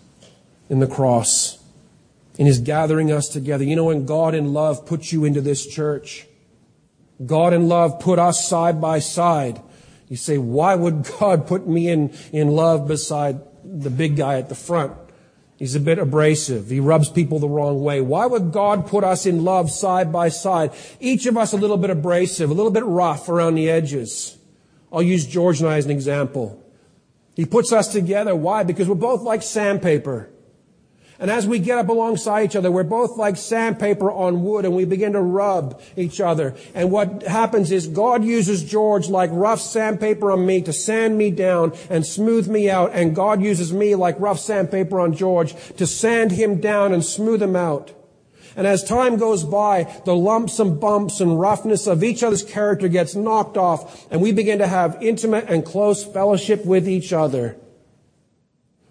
[0.70, 1.58] in the cross,
[2.38, 3.64] in His gathering us together.
[3.64, 6.28] You know, when God in love put you into this church,
[7.26, 9.60] God in love put us side by side.
[10.10, 14.50] You say, why would God put me in, in love beside the big guy at
[14.50, 14.94] the front?
[15.58, 16.70] He's a bit abrasive.
[16.70, 18.02] He rubs people the wrong way.
[18.02, 20.72] Why would God put us in love side by side?
[21.00, 24.38] Each of us a little bit abrasive, a little bit rough around the edges.
[24.92, 26.62] I'll use George and I as an example.
[27.36, 28.36] He puts us together.
[28.36, 28.64] Why?
[28.64, 30.30] Because we're both like sandpaper.
[31.18, 34.76] And as we get up alongside each other, we're both like sandpaper on wood and
[34.76, 36.56] we begin to rub each other.
[36.74, 41.32] And what happens is God uses George like rough sandpaper on me to sand me
[41.32, 42.92] down and smooth me out.
[42.94, 47.42] And God uses me like rough sandpaper on George to sand him down and smooth
[47.42, 47.94] him out.
[48.58, 52.88] And as time goes by, the lumps and bumps and roughness of each other's character
[52.88, 57.58] gets knocked off and we begin to have intimate and close fellowship with each other.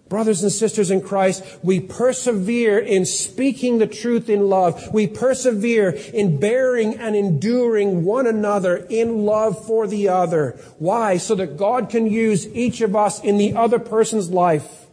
[0.08, 4.92] Brothers and sisters in Christ, we persevere in speaking the truth in love.
[4.92, 10.60] We persevere in bearing and enduring one another in love for the other.
[10.78, 11.16] Why?
[11.16, 14.86] So that God can use each of us in the other person's life.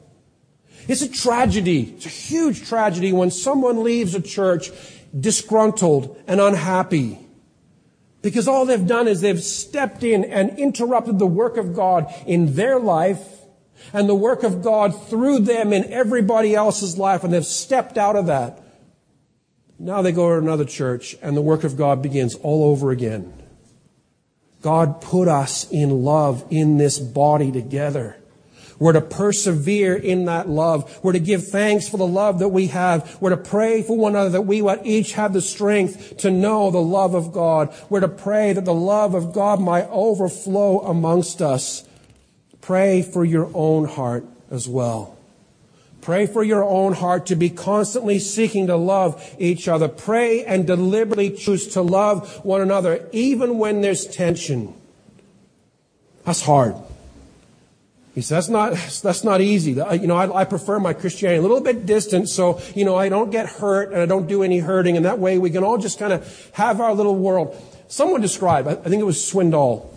[0.87, 1.93] It's a tragedy.
[1.97, 4.71] It's a huge tragedy when someone leaves a church
[5.17, 7.19] disgruntled and unhappy.
[8.21, 12.55] Because all they've done is they've stepped in and interrupted the work of God in
[12.55, 13.40] their life
[13.93, 18.15] and the work of God through them in everybody else's life, and they've stepped out
[18.15, 18.61] of that.
[19.79, 23.33] Now they go to another church, and the work of God begins all over again.
[24.61, 28.17] God put us in love in this body together.
[28.77, 30.99] We're to persevere in that love.
[31.03, 33.21] We're to give thanks for the love that we have.
[33.21, 36.71] We're to pray for one another that we would each have the strength to know
[36.71, 37.75] the love of God.
[37.89, 41.83] We're to pray that the love of God might overflow amongst us.
[42.61, 45.17] Pray for your own heart as well.
[46.01, 49.87] Pray for your own heart to be constantly seeking to love each other.
[49.87, 54.73] Pray and deliberately choose to love one another even when there's tension.
[56.25, 56.75] That's hard.
[58.15, 59.71] He says, that's not, that's not easy.
[59.71, 63.09] You know, I, I, prefer my Christianity a little bit distant so, you know, I
[63.09, 65.77] don't get hurt and I don't do any hurting and that way we can all
[65.77, 67.55] just kind of have our little world.
[67.87, 69.90] Someone described, I think it was Swindoll,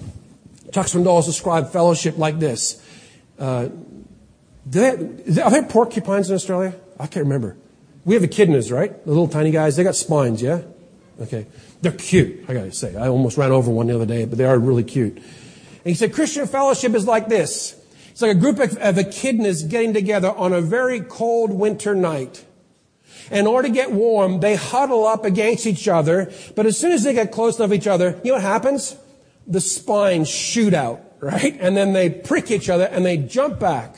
[0.75, 2.83] Chuck Swindoll described fellowship like this.
[3.39, 3.69] Uh,
[4.67, 4.89] they,
[5.41, 6.75] are there porcupines in Australia?
[6.99, 7.57] I can't remember.
[8.05, 8.93] We have echidnas, right?
[9.05, 9.77] The little tiny guys.
[9.77, 10.63] They got spines, yeah?
[11.21, 11.47] Okay.
[11.81, 12.97] They're cute, I gotta say.
[12.97, 15.17] I almost ran over one the other day, but they are really cute.
[15.17, 15.25] And
[15.85, 17.81] he said, Christian fellowship is like this.
[18.11, 22.45] It's like a group of, of echidnas getting together on a very cold winter night.
[23.31, 27.05] In order to get warm, they huddle up against each other, but as soon as
[27.05, 28.97] they get close enough to each other, you know what happens?
[29.47, 31.57] The spines shoot out, right?
[31.61, 33.97] And then they prick each other and they jump back.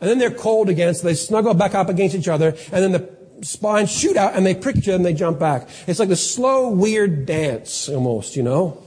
[0.00, 2.92] And then they're cold again, so they snuggle back up against each other, and then
[2.92, 5.68] the spines shoot out and they prick each other and they jump back.
[5.86, 8.82] It's like the slow, weird dance almost, you know?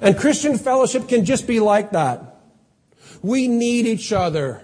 [0.00, 2.40] And Christian fellowship can just be like that.
[3.22, 4.62] We need each other.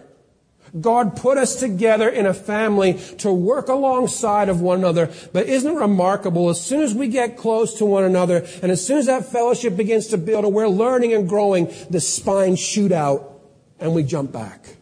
[0.79, 5.11] God put us together in a family to work alongside of one another.
[5.33, 6.49] But isn't it remarkable?
[6.49, 9.77] As soon as we get close to one another and as soon as that fellowship
[9.77, 13.41] begins to build and we're learning and growing, the spines shoot out
[13.79, 14.77] and we jump back.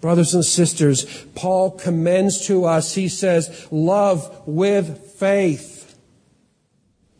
[0.00, 1.04] Brothers and sisters,
[1.34, 5.77] Paul commends to us, he says, love with faith.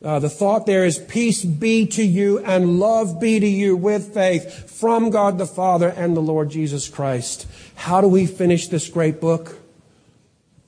[0.02, 4.14] Uh, the thought there is peace be to you and love be to you with
[4.14, 7.48] faith from God the Father and the Lord Jesus Christ.
[7.74, 9.56] How do we finish this great book?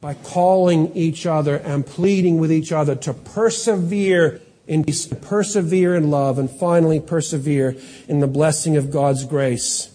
[0.01, 6.11] By calling each other and pleading with each other to persevere in peace, persevere in
[6.11, 7.77] love, and finally persevere
[8.09, 9.91] in the blessing of God's grace.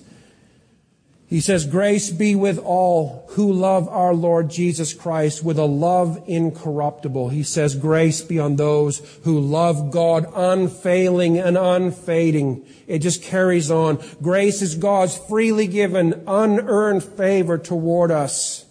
[1.35, 6.23] He says, Grace be with all who love our Lord Jesus Christ with a love
[6.27, 7.27] incorruptible.
[7.27, 12.65] He says, Grace be on those who love God unfailing and unfading.
[12.87, 14.01] It just carries on.
[14.21, 18.63] Grace is God's freely given, unearned favor toward us.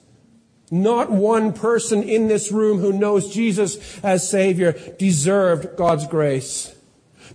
[0.71, 6.75] Not one person in this room who knows Jesus as Savior deserved God's grace.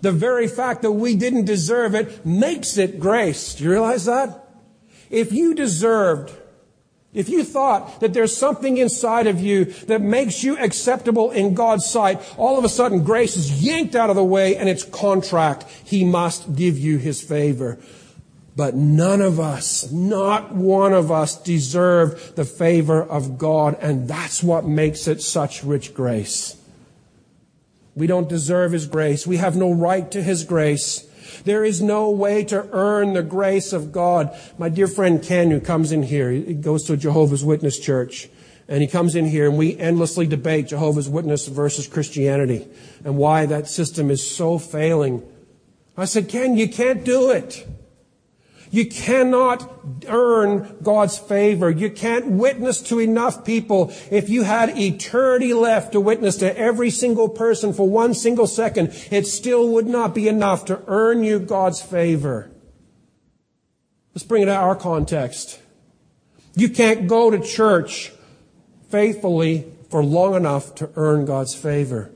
[0.01, 3.53] The very fact that we didn't deserve it makes it grace.
[3.53, 4.47] Do you realize that?
[5.09, 6.31] If you deserved,
[7.13, 11.85] if you thought that there's something inside of you that makes you acceptable in God's
[11.85, 15.65] sight, all of a sudden grace is yanked out of the way and it's contract.
[15.83, 17.79] He must give you his favor.
[18.55, 24.43] But none of us, not one of us deserve the favor of God and that's
[24.43, 26.57] what makes it such rich grace.
[27.95, 29.25] We don't deserve his grace.
[29.25, 31.08] We have no right to his grace.
[31.45, 34.37] There is no way to earn the grace of God.
[34.57, 38.29] My dear friend Ken, who comes in here, he goes to a Jehovah's Witness church.
[38.67, 42.67] And he comes in here and we endlessly debate Jehovah's Witness versus Christianity
[43.03, 45.23] and why that system is so failing.
[45.97, 47.67] I said, Ken, you can't do it.
[48.71, 49.67] You cannot
[50.07, 51.69] earn God's favor.
[51.71, 53.91] You can't witness to enough people.
[54.11, 58.93] If you had eternity left to witness to every single person for one single second,
[59.09, 62.51] it still would not be enough to earn you God's favor.
[64.13, 65.59] Let's bring it to our context.
[66.55, 68.11] You can't go to church
[68.89, 72.11] faithfully for long enough to earn God's favor.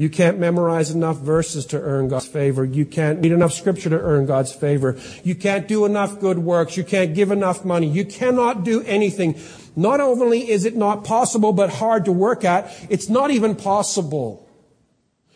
[0.00, 2.64] You can't memorize enough verses to earn God's favor.
[2.64, 4.98] You can't read enough scripture to earn God's favor.
[5.24, 6.78] You can't do enough good works.
[6.78, 7.86] You can't give enough money.
[7.86, 9.38] You cannot do anything.
[9.76, 14.48] Not only is it not possible, but hard to work at, it's not even possible.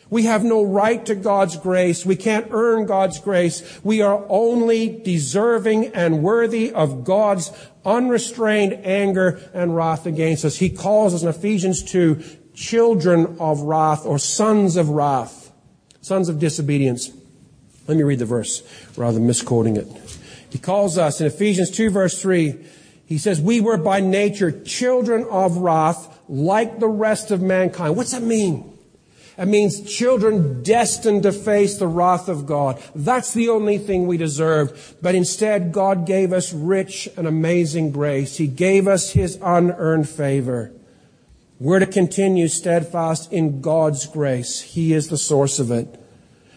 [0.08, 2.06] We have no right to God's grace.
[2.06, 3.80] We can't earn God's grace.
[3.84, 7.52] We are only deserving and worthy of God's
[7.84, 10.56] unrestrained anger and wrath against us.
[10.56, 15.52] He calls us in Ephesians 2 children of wrath or sons of wrath,
[16.00, 17.11] sons of disobedience.
[17.86, 18.62] Let me read the verse
[18.96, 19.86] rather than misquoting it.
[20.50, 22.55] He calls us in Ephesians 2 verse 3,
[23.07, 27.96] he says, we were by nature children of wrath like the rest of mankind.
[27.96, 28.70] What's that mean?
[29.36, 32.80] It means children destined to face the wrath of God.
[32.94, 35.02] That's the only thing we deserved.
[35.02, 38.36] But instead, God gave us rich and amazing grace.
[38.36, 40.72] He gave us His unearned favor.
[41.61, 44.61] We're to continue steadfast in God's grace.
[44.61, 46.00] He is the source of it.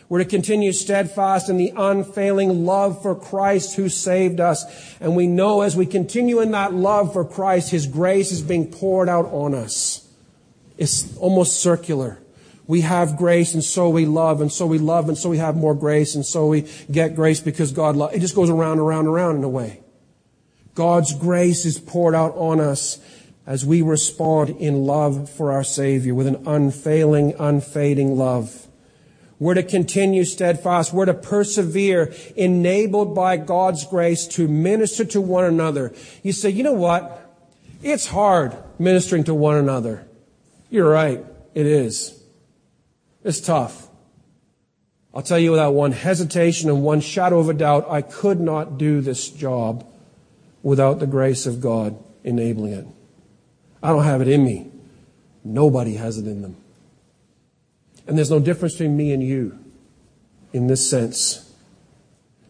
[0.09, 4.63] We're to continue steadfast in the unfailing love for Christ who saved us.
[4.99, 8.71] And we know as we continue in that love for Christ, His grace is being
[8.71, 10.07] poured out on us.
[10.77, 12.19] It's almost circular.
[12.67, 15.55] We have grace and so we love and so we love and so we have
[15.55, 18.15] more grace and so we get grace because God loves.
[18.15, 19.81] It just goes around, around, around in a way.
[20.75, 22.99] God's grace is poured out on us
[23.47, 28.67] as we respond in love for our Savior with an unfailing, unfading love.
[29.39, 30.91] We're to continue steadfast.
[30.91, 35.93] We're to persevere, enabled by God's grace to minister to one another.
[36.23, 37.23] You say, you know what?
[37.81, 40.05] It's hard ministering to one another.
[40.69, 41.23] You're right.
[41.53, 42.21] It is.
[43.23, 43.87] It's tough.
[45.13, 48.77] I'll tell you without one hesitation and one shadow of a doubt, I could not
[48.77, 49.87] do this job
[50.63, 52.87] without the grace of God enabling it.
[53.81, 54.71] I don't have it in me.
[55.43, 56.57] Nobody has it in them.
[58.07, 59.57] And there's no difference between me and you
[60.53, 61.53] in this sense.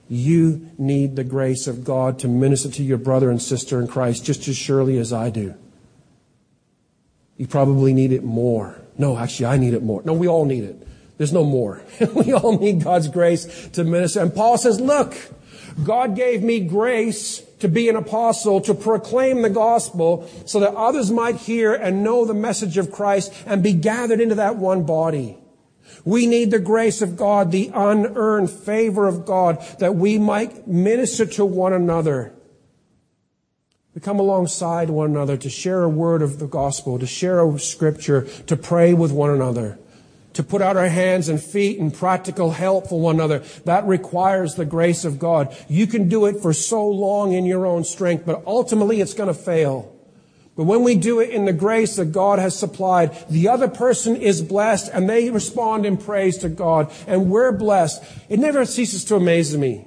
[0.10, 4.24] You need the grace of God to minister to your brother and sister in Christ
[4.24, 5.56] just as surely as I do.
[7.36, 8.82] You probably need it more.
[8.98, 10.02] No, actually, I need it more.
[10.06, 10.88] No, we all need it.
[11.18, 11.82] There's no more.
[12.14, 14.22] we all need God's grace to minister.
[14.22, 15.16] And Paul says, look,
[15.84, 21.12] God gave me grace to be an apostle, to proclaim the gospel so that others
[21.12, 25.38] might hear and know the message of Christ and be gathered into that one body.
[26.06, 31.26] We need the grace of God, the unearned favor of God, that we might minister
[31.26, 32.34] to one another.
[33.94, 37.60] We come alongside one another to share a word of the gospel, to share a
[37.60, 39.80] scripture, to pray with one another,
[40.38, 43.40] to put out our hands and feet in practical help for one another.
[43.66, 45.58] That requires the grace of God.
[45.68, 49.28] You can do it for so long in your own strength, but ultimately it's going
[49.28, 49.92] to fail.
[50.56, 54.16] But when we do it in the grace that God has supplied, the other person
[54.16, 58.04] is blessed and they respond in praise to God and we're blessed.
[58.30, 59.87] It never ceases to amaze me.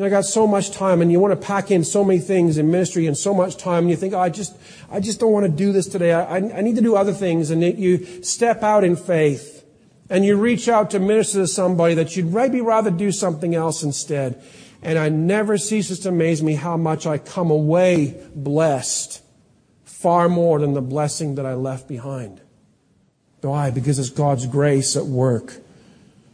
[0.00, 2.20] You know, I got so much time and you want to pack in so many
[2.20, 4.56] things in ministry and so much time and you think, oh, I just,
[4.90, 6.14] I just don't want to do this today.
[6.14, 7.50] I, I need to do other things.
[7.50, 9.62] And you step out in faith
[10.08, 13.82] and you reach out to minister to somebody that you'd maybe rather do something else
[13.82, 14.42] instead.
[14.80, 19.22] And it never ceases to amaze me how much I come away blessed
[19.84, 22.40] far more than the blessing that I left behind.
[23.42, 23.70] Why?
[23.70, 25.58] Because it's God's grace at work.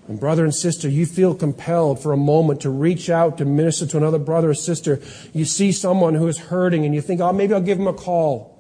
[0.09, 3.87] And brother and sister, you feel compelled for a moment to reach out to minister
[3.87, 5.01] to another brother or sister.
[5.33, 7.93] You see someone who is hurting and you think, oh, maybe I'll give them a
[7.93, 8.53] call.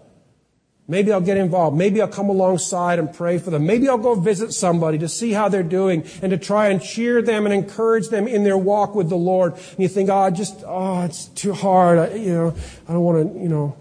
[0.88, 1.76] Maybe I'll get involved.
[1.76, 3.66] Maybe I'll come alongside and pray for them.
[3.66, 7.22] Maybe I'll go visit somebody to see how they're doing and to try and cheer
[7.22, 9.54] them and encourage them in their walk with the Lord.
[9.54, 11.98] And you think, oh, just, oh, it's too hard.
[11.98, 12.54] I, you know,
[12.88, 13.76] I don't want to, you know,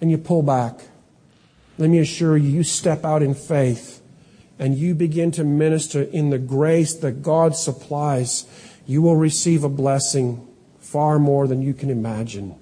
[0.00, 0.78] and you pull back.
[1.78, 4.01] Let me assure you, you step out in faith
[4.58, 8.46] and you begin to minister in the grace that God supplies.
[8.86, 10.46] You will receive a blessing
[10.78, 12.54] far more than you can imagine.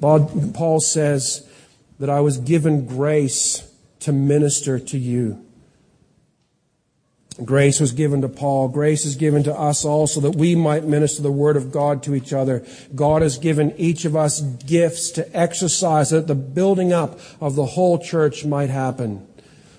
[0.00, 1.48] Paul says
[1.98, 3.70] that I was given grace
[4.00, 5.40] to minister to you.
[7.44, 8.68] Grace was given to Paul.
[8.68, 12.14] Grace is given to us also that we might minister the word of God to
[12.14, 12.64] each other.
[12.94, 17.66] God has given each of us gifts to exercise that the building up of the
[17.66, 19.26] whole church might happen.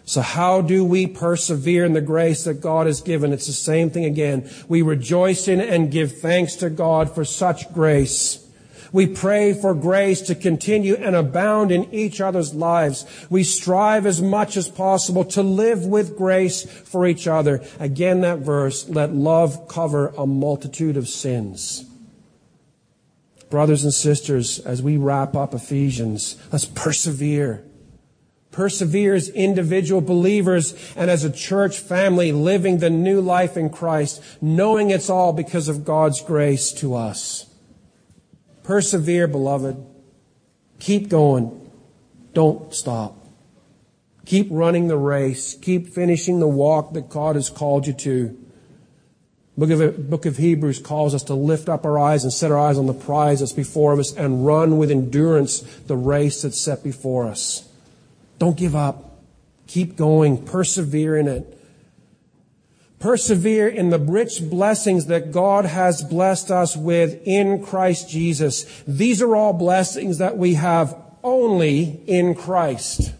[0.05, 3.33] So how do we persevere in the grace that God has given?
[3.33, 4.49] It's the same thing again.
[4.67, 8.41] We rejoice in and give thanks to God for such grace.
[8.91, 13.05] We pray for grace to continue and abound in each other's lives.
[13.31, 17.61] We strive as much as possible to live with grace for each other.
[17.79, 21.83] Again, that verse, let love cover a multitude of sins.
[23.49, 27.65] Brothers and sisters, as we wrap up Ephesians, let's persevere.
[28.55, 34.23] Persevere as individual believers and as a church family living the new life in Christ,
[34.41, 37.47] knowing it's all because of God's grace to us.
[38.63, 39.85] Persevere, beloved.
[40.79, 41.69] Keep going.
[42.31, 43.27] Don't stop.
[44.25, 45.55] Keep running the race.
[45.55, 48.37] Keep finishing the walk that God has called you to.
[49.57, 52.57] Book of, Book of Hebrews calls us to lift up our eyes and set our
[52.57, 56.85] eyes on the prize that's before us and run with endurance the race that's set
[56.85, 57.64] before us.
[58.39, 59.19] Don't give up.
[59.67, 60.43] Keep going.
[60.43, 61.51] Persevere in it.
[62.99, 68.63] Persevere in the rich blessings that God has blessed us with in Christ Jesus.
[68.87, 73.13] These are all blessings that we have only in Christ.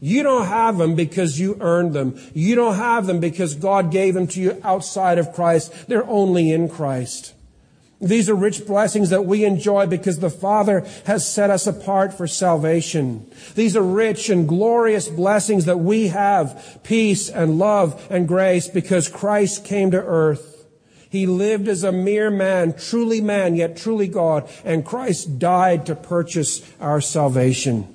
[0.00, 2.18] You don't have them because you earned them.
[2.34, 5.88] You don't have them because God gave them to you outside of Christ.
[5.88, 7.34] They're only in Christ.
[8.02, 12.26] These are rich blessings that we enjoy because the Father has set us apart for
[12.26, 13.30] salvation.
[13.54, 19.08] These are rich and glorious blessings that we have peace and love and grace because
[19.08, 20.66] Christ came to earth.
[21.10, 25.94] He lived as a mere man, truly man, yet truly God, and Christ died to
[25.94, 27.86] purchase our salvation.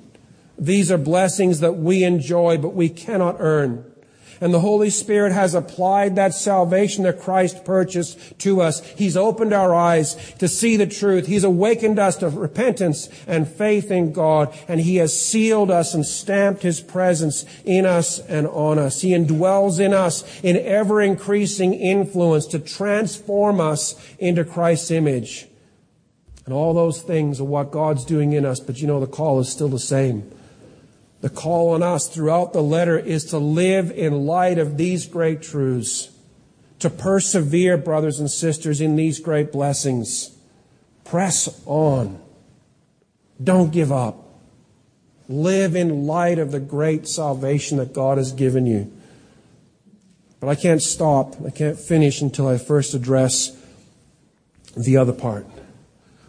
[0.56, 3.84] These are blessings that we enjoy, but we cannot earn.
[4.40, 8.84] And the Holy Spirit has applied that salvation that Christ purchased to us.
[8.92, 11.26] He's opened our eyes to see the truth.
[11.26, 14.54] He's awakened us to repentance and faith in God.
[14.68, 19.00] And He has sealed us and stamped His presence in us and on us.
[19.00, 25.48] He indwells in us in ever increasing influence to transform us into Christ's image.
[26.44, 28.58] And all those things are what God's doing in us.
[28.58, 30.30] But you know, the call is still the same.
[31.20, 35.42] The call on us throughout the letter is to live in light of these great
[35.42, 36.10] truths,
[36.78, 40.36] to persevere, brothers and sisters, in these great blessings.
[41.04, 42.20] Press on.
[43.42, 44.24] Don't give up.
[45.28, 48.92] Live in light of the great salvation that God has given you.
[50.40, 53.56] But I can't stop, I can't finish until I first address
[54.76, 55.46] the other part.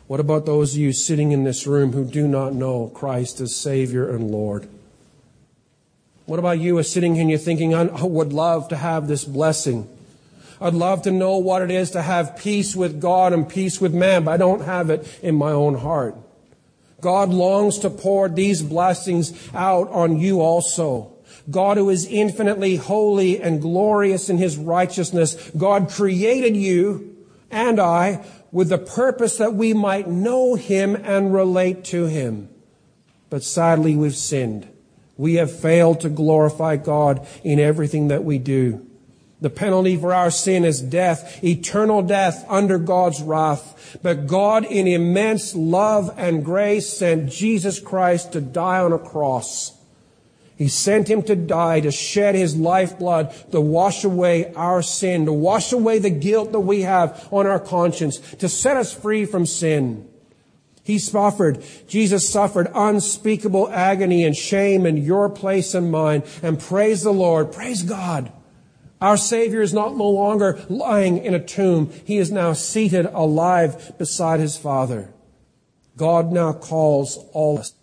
[0.08, 3.56] What about those of you sitting in this room who do not know Christ as
[3.56, 4.68] Savior and Lord?
[6.30, 9.26] What about you as sitting here and you're thinking, I would love to have this
[9.26, 9.90] blessing.
[10.62, 13.96] I'd love to know what it is to have peace with God and peace with
[13.96, 16.16] man, but I don't have it in my own heart.
[17.02, 21.12] God longs to pour these blessings out on you also.
[21.50, 25.50] God who is infinitely holy and glorious in his righteousness.
[25.58, 31.84] God created you and I with the purpose that we might know him and relate
[31.86, 32.50] to him.
[33.32, 34.68] But sadly we've sinned.
[35.20, 38.88] We have failed to glorify God in everything that we do.
[39.42, 43.98] The penalty for our sin is death, eternal death under God's wrath.
[44.02, 49.78] But God in immense love and grace sent Jesus Christ to die on a cross.
[50.58, 55.34] He sent him to die, to shed his lifeblood, to wash away our sin, to
[55.34, 59.46] wash away the guilt that we have on our conscience, to set us free from
[59.46, 60.09] sin.
[60.90, 66.24] He suffered, Jesus suffered unspeakable agony and shame in your place and mine.
[66.42, 68.32] And praise the Lord, praise God.
[69.00, 71.92] Our Savior is not no longer lying in a tomb.
[72.06, 75.14] He is now seated alive beside his Father.
[75.96, 77.76] God now calls all us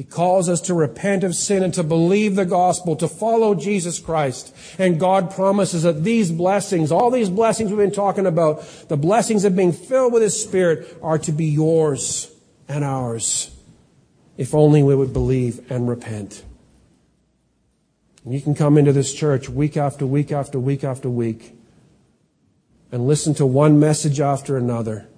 [0.00, 3.98] he calls us to repent of sin and to believe the gospel, to follow Jesus
[3.98, 4.56] Christ.
[4.78, 9.44] And God promises that these blessings, all these blessings we've been talking about, the blessings
[9.44, 12.32] of being filled with His Spirit are to be yours
[12.66, 13.54] and ours.
[14.38, 16.44] If only we would believe and repent.
[18.24, 21.54] And you can come into this church week after week after week after week
[22.90, 25.08] and listen to one message after another,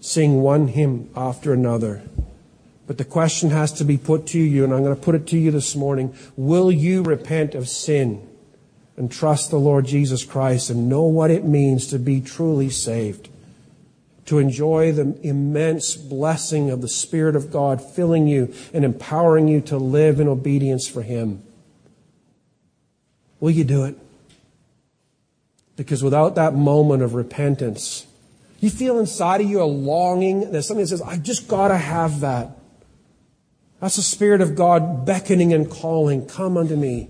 [0.00, 2.02] sing one hymn after another
[2.86, 5.26] but the question has to be put to you, and I'm going to put it
[5.28, 6.14] to you this morning.
[6.36, 8.26] Will you repent of sin
[8.96, 13.28] and trust the Lord Jesus Christ and know what it means to be truly saved?
[14.26, 19.60] To enjoy the immense blessing of the Spirit of God filling you and empowering you
[19.62, 21.42] to live in obedience for Him.
[23.40, 23.96] Will you do it?
[25.76, 28.06] Because without that moment of repentance,
[28.60, 30.50] you feel inside of you a longing.
[30.50, 32.56] There's something that says, I just gotta have that.
[33.80, 37.08] That's the Spirit of God beckoning and calling, Come unto me,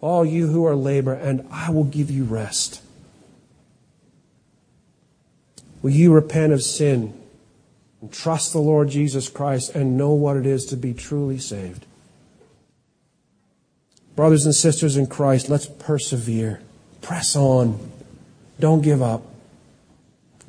[0.00, 2.82] all you who are labor, and I will give you rest.
[5.82, 7.18] Will you repent of sin
[8.00, 11.84] and trust the Lord Jesus Christ and know what it is to be truly saved?
[14.16, 16.60] Brothers and sisters in Christ, let's persevere.
[17.02, 17.78] Press on.
[18.58, 19.22] Don't give up.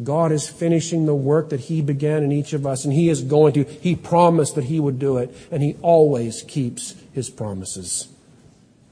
[0.01, 3.21] God is finishing the work that He began in each of us, and He is
[3.21, 3.63] going to.
[3.63, 8.07] He promised that He would do it, and He always keeps His promises.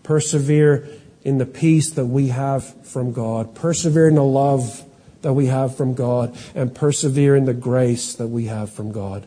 [0.03, 0.87] Persevere
[1.23, 3.55] in the peace that we have from God.
[3.55, 4.83] Persevere in the love
[5.21, 9.25] that we have from God, and persevere in the grace that we have from God.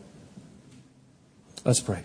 [1.65, 2.03] Let's pray.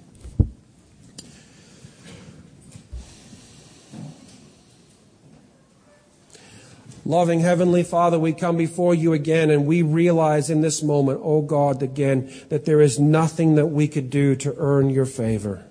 [7.06, 11.40] Loving Heavenly Father, we come before you again and we realize in this moment, oh
[11.40, 15.64] God, again, that there is nothing that we could do to earn your favor.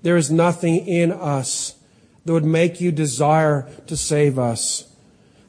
[0.00, 1.76] There is nothing in us
[2.24, 4.90] that would make you desire to save us.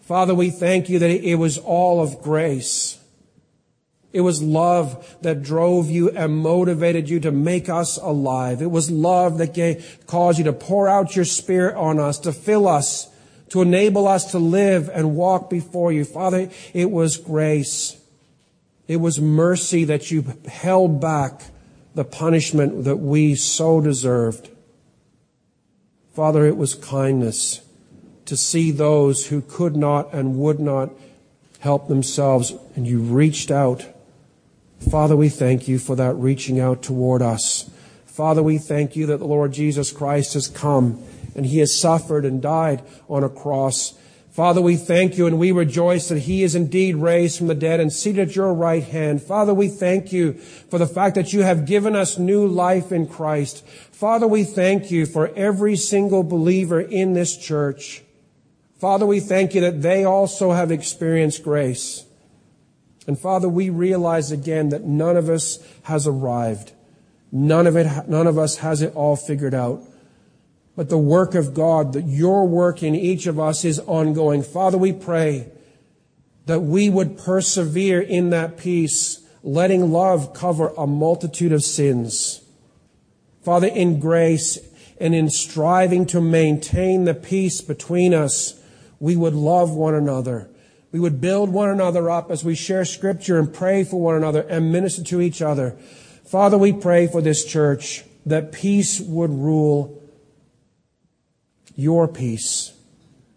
[0.02, 3.00] Father, we thank you that it was all of grace.
[4.12, 8.62] It was love that drove you and motivated you to make us alive.
[8.62, 12.34] It was love that gave, caused you to pour out your spirit on us, to
[12.34, 13.10] fill us,
[13.54, 16.04] to enable us to live and walk before you.
[16.04, 17.96] Father, it was grace.
[18.88, 21.44] It was mercy that you held back
[21.94, 24.50] the punishment that we so deserved.
[26.16, 27.62] Father, it was kindness
[28.26, 30.90] to see those who could not and would not
[31.60, 33.86] help themselves, and you reached out
[34.90, 37.70] Father, we thank you for that reaching out toward us.
[38.06, 41.02] Father, we thank you that the Lord Jesus Christ has come
[41.36, 43.94] and he has suffered and died on a cross.
[44.34, 47.80] Father, we thank you and we rejoice that he is indeed raised from the dead
[47.80, 49.22] and seated at your right hand.
[49.22, 53.06] Father, we thank you for the fact that you have given us new life in
[53.06, 53.64] Christ.
[53.92, 58.02] Father, we thank you for every single believer in this church.
[58.80, 62.04] Father, we thank you that they also have experienced grace.
[63.06, 66.72] And Father, we realize again that none of us has arrived.
[67.32, 69.84] None of it, none of us has it all figured out.
[70.76, 74.42] But the work of God, that your work in each of us is ongoing.
[74.42, 75.50] Father, we pray
[76.46, 82.42] that we would persevere in that peace, letting love cover a multitude of sins.
[83.44, 84.58] Father, in grace
[85.00, 88.60] and in striving to maintain the peace between us,
[89.00, 90.50] we would love one another
[90.94, 94.42] we would build one another up as we share scripture and pray for one another
[94.42, 95.72] and minister to each other.
[96.24, 100.03] Father, we pray for this church that peace would rule
[101.76, 102.74] your peace.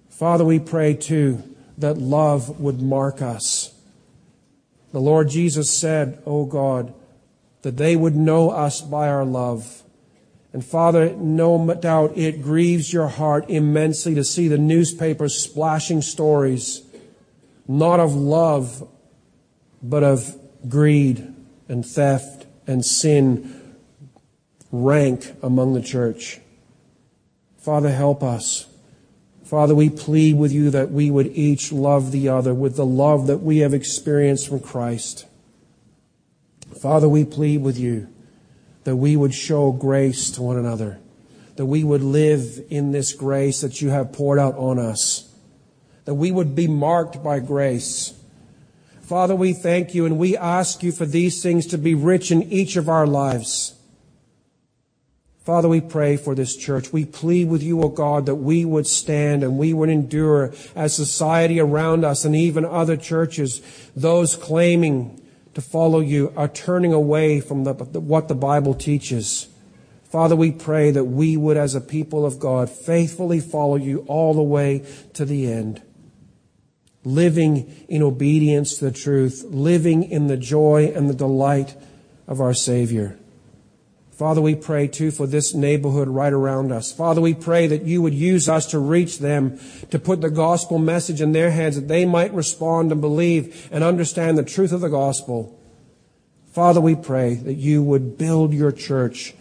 [0.08, 1.42] Father, we pray too
[1.78, 3.74] that love would mark us.
[4.92, 6.94] The Lord Jesus said, O oh God,
[7.62, 9.82] that they would know us by our love.
[10.52, 16.82] And Father, no doubt it grieves your heart immensely to see the newspapers splashing stories
[17.68, 18.88] not of love,
[19.82, 20.36] but of
[20.68, 21.34] greed
[21.68, 23.76] and theft and sin
[24.70, 26.40] rank among the church.
[27.66, 28.68] Father, help us.
[29.42, 33.26] Father, we plead with you that we would each love the other with the love
[33.26, 35.26] that we have experienced from Christ.
[36.80, 38.06] Father, we plead with you
[38.84, 41.00] that we would show grace to one another,
[41.56, 45.28] that we would live in this grace that you have poured out on us
[46.04, 48.12] that we would be marked by grace.
[49.02, 52.44] Father, we thank you and we ask you for these things to be rich in
[52.44, 53.75] each of our lives.
[55.46, 56.92] Father, we pray for this church.
[56.92, 60.92] We plead with you, O God, that we would stand and we would endure as
[60.92, 63.62] society around us and even other churches,
[63.94, 65.22] those claiming
[65.54, 69.46] to follow you are turning away from the, what the Bible teaches.
[70.10, 74.34] Father, we pray that we would, as a people of God, faithfully follow you all
[74.34, 74.84] the way
[75.14, 75.80] to the end
[77.04, 81.76] living in obedience to the truth, living in the joy and the delight
[82.26, 83.16] of our Savior.
[84.16, 86.90] Father, we pray too for this neighborhood right around us.
[86.90, 89.60] Father, we pray that you would use us to reach them,
[89.90, 93.84] to put the gospel message in their hands, that they might respond and believe and
[93.84, 95.60] understand the truth of the gospel.
[96.52, 99.34] Father, we pray that you would build your church.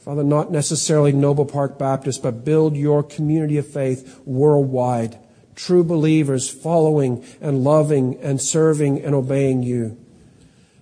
[0.00, 5.18] Father, not necessarily Noble Park Baptist, but build your community of faith worldwide
[5.60, 9.99] true believers following and loving and serving and obeying you.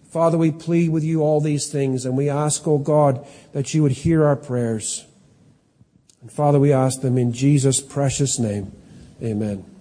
[0.09, 3.75] Father, we plead with you all these things and we ask, O oh God, that
[3.75, 5.07] you would hear our prayers.
[6.23, 8.73] And Father, we ask them in Jesus' precious name.
[9.23, 9.78] Amen.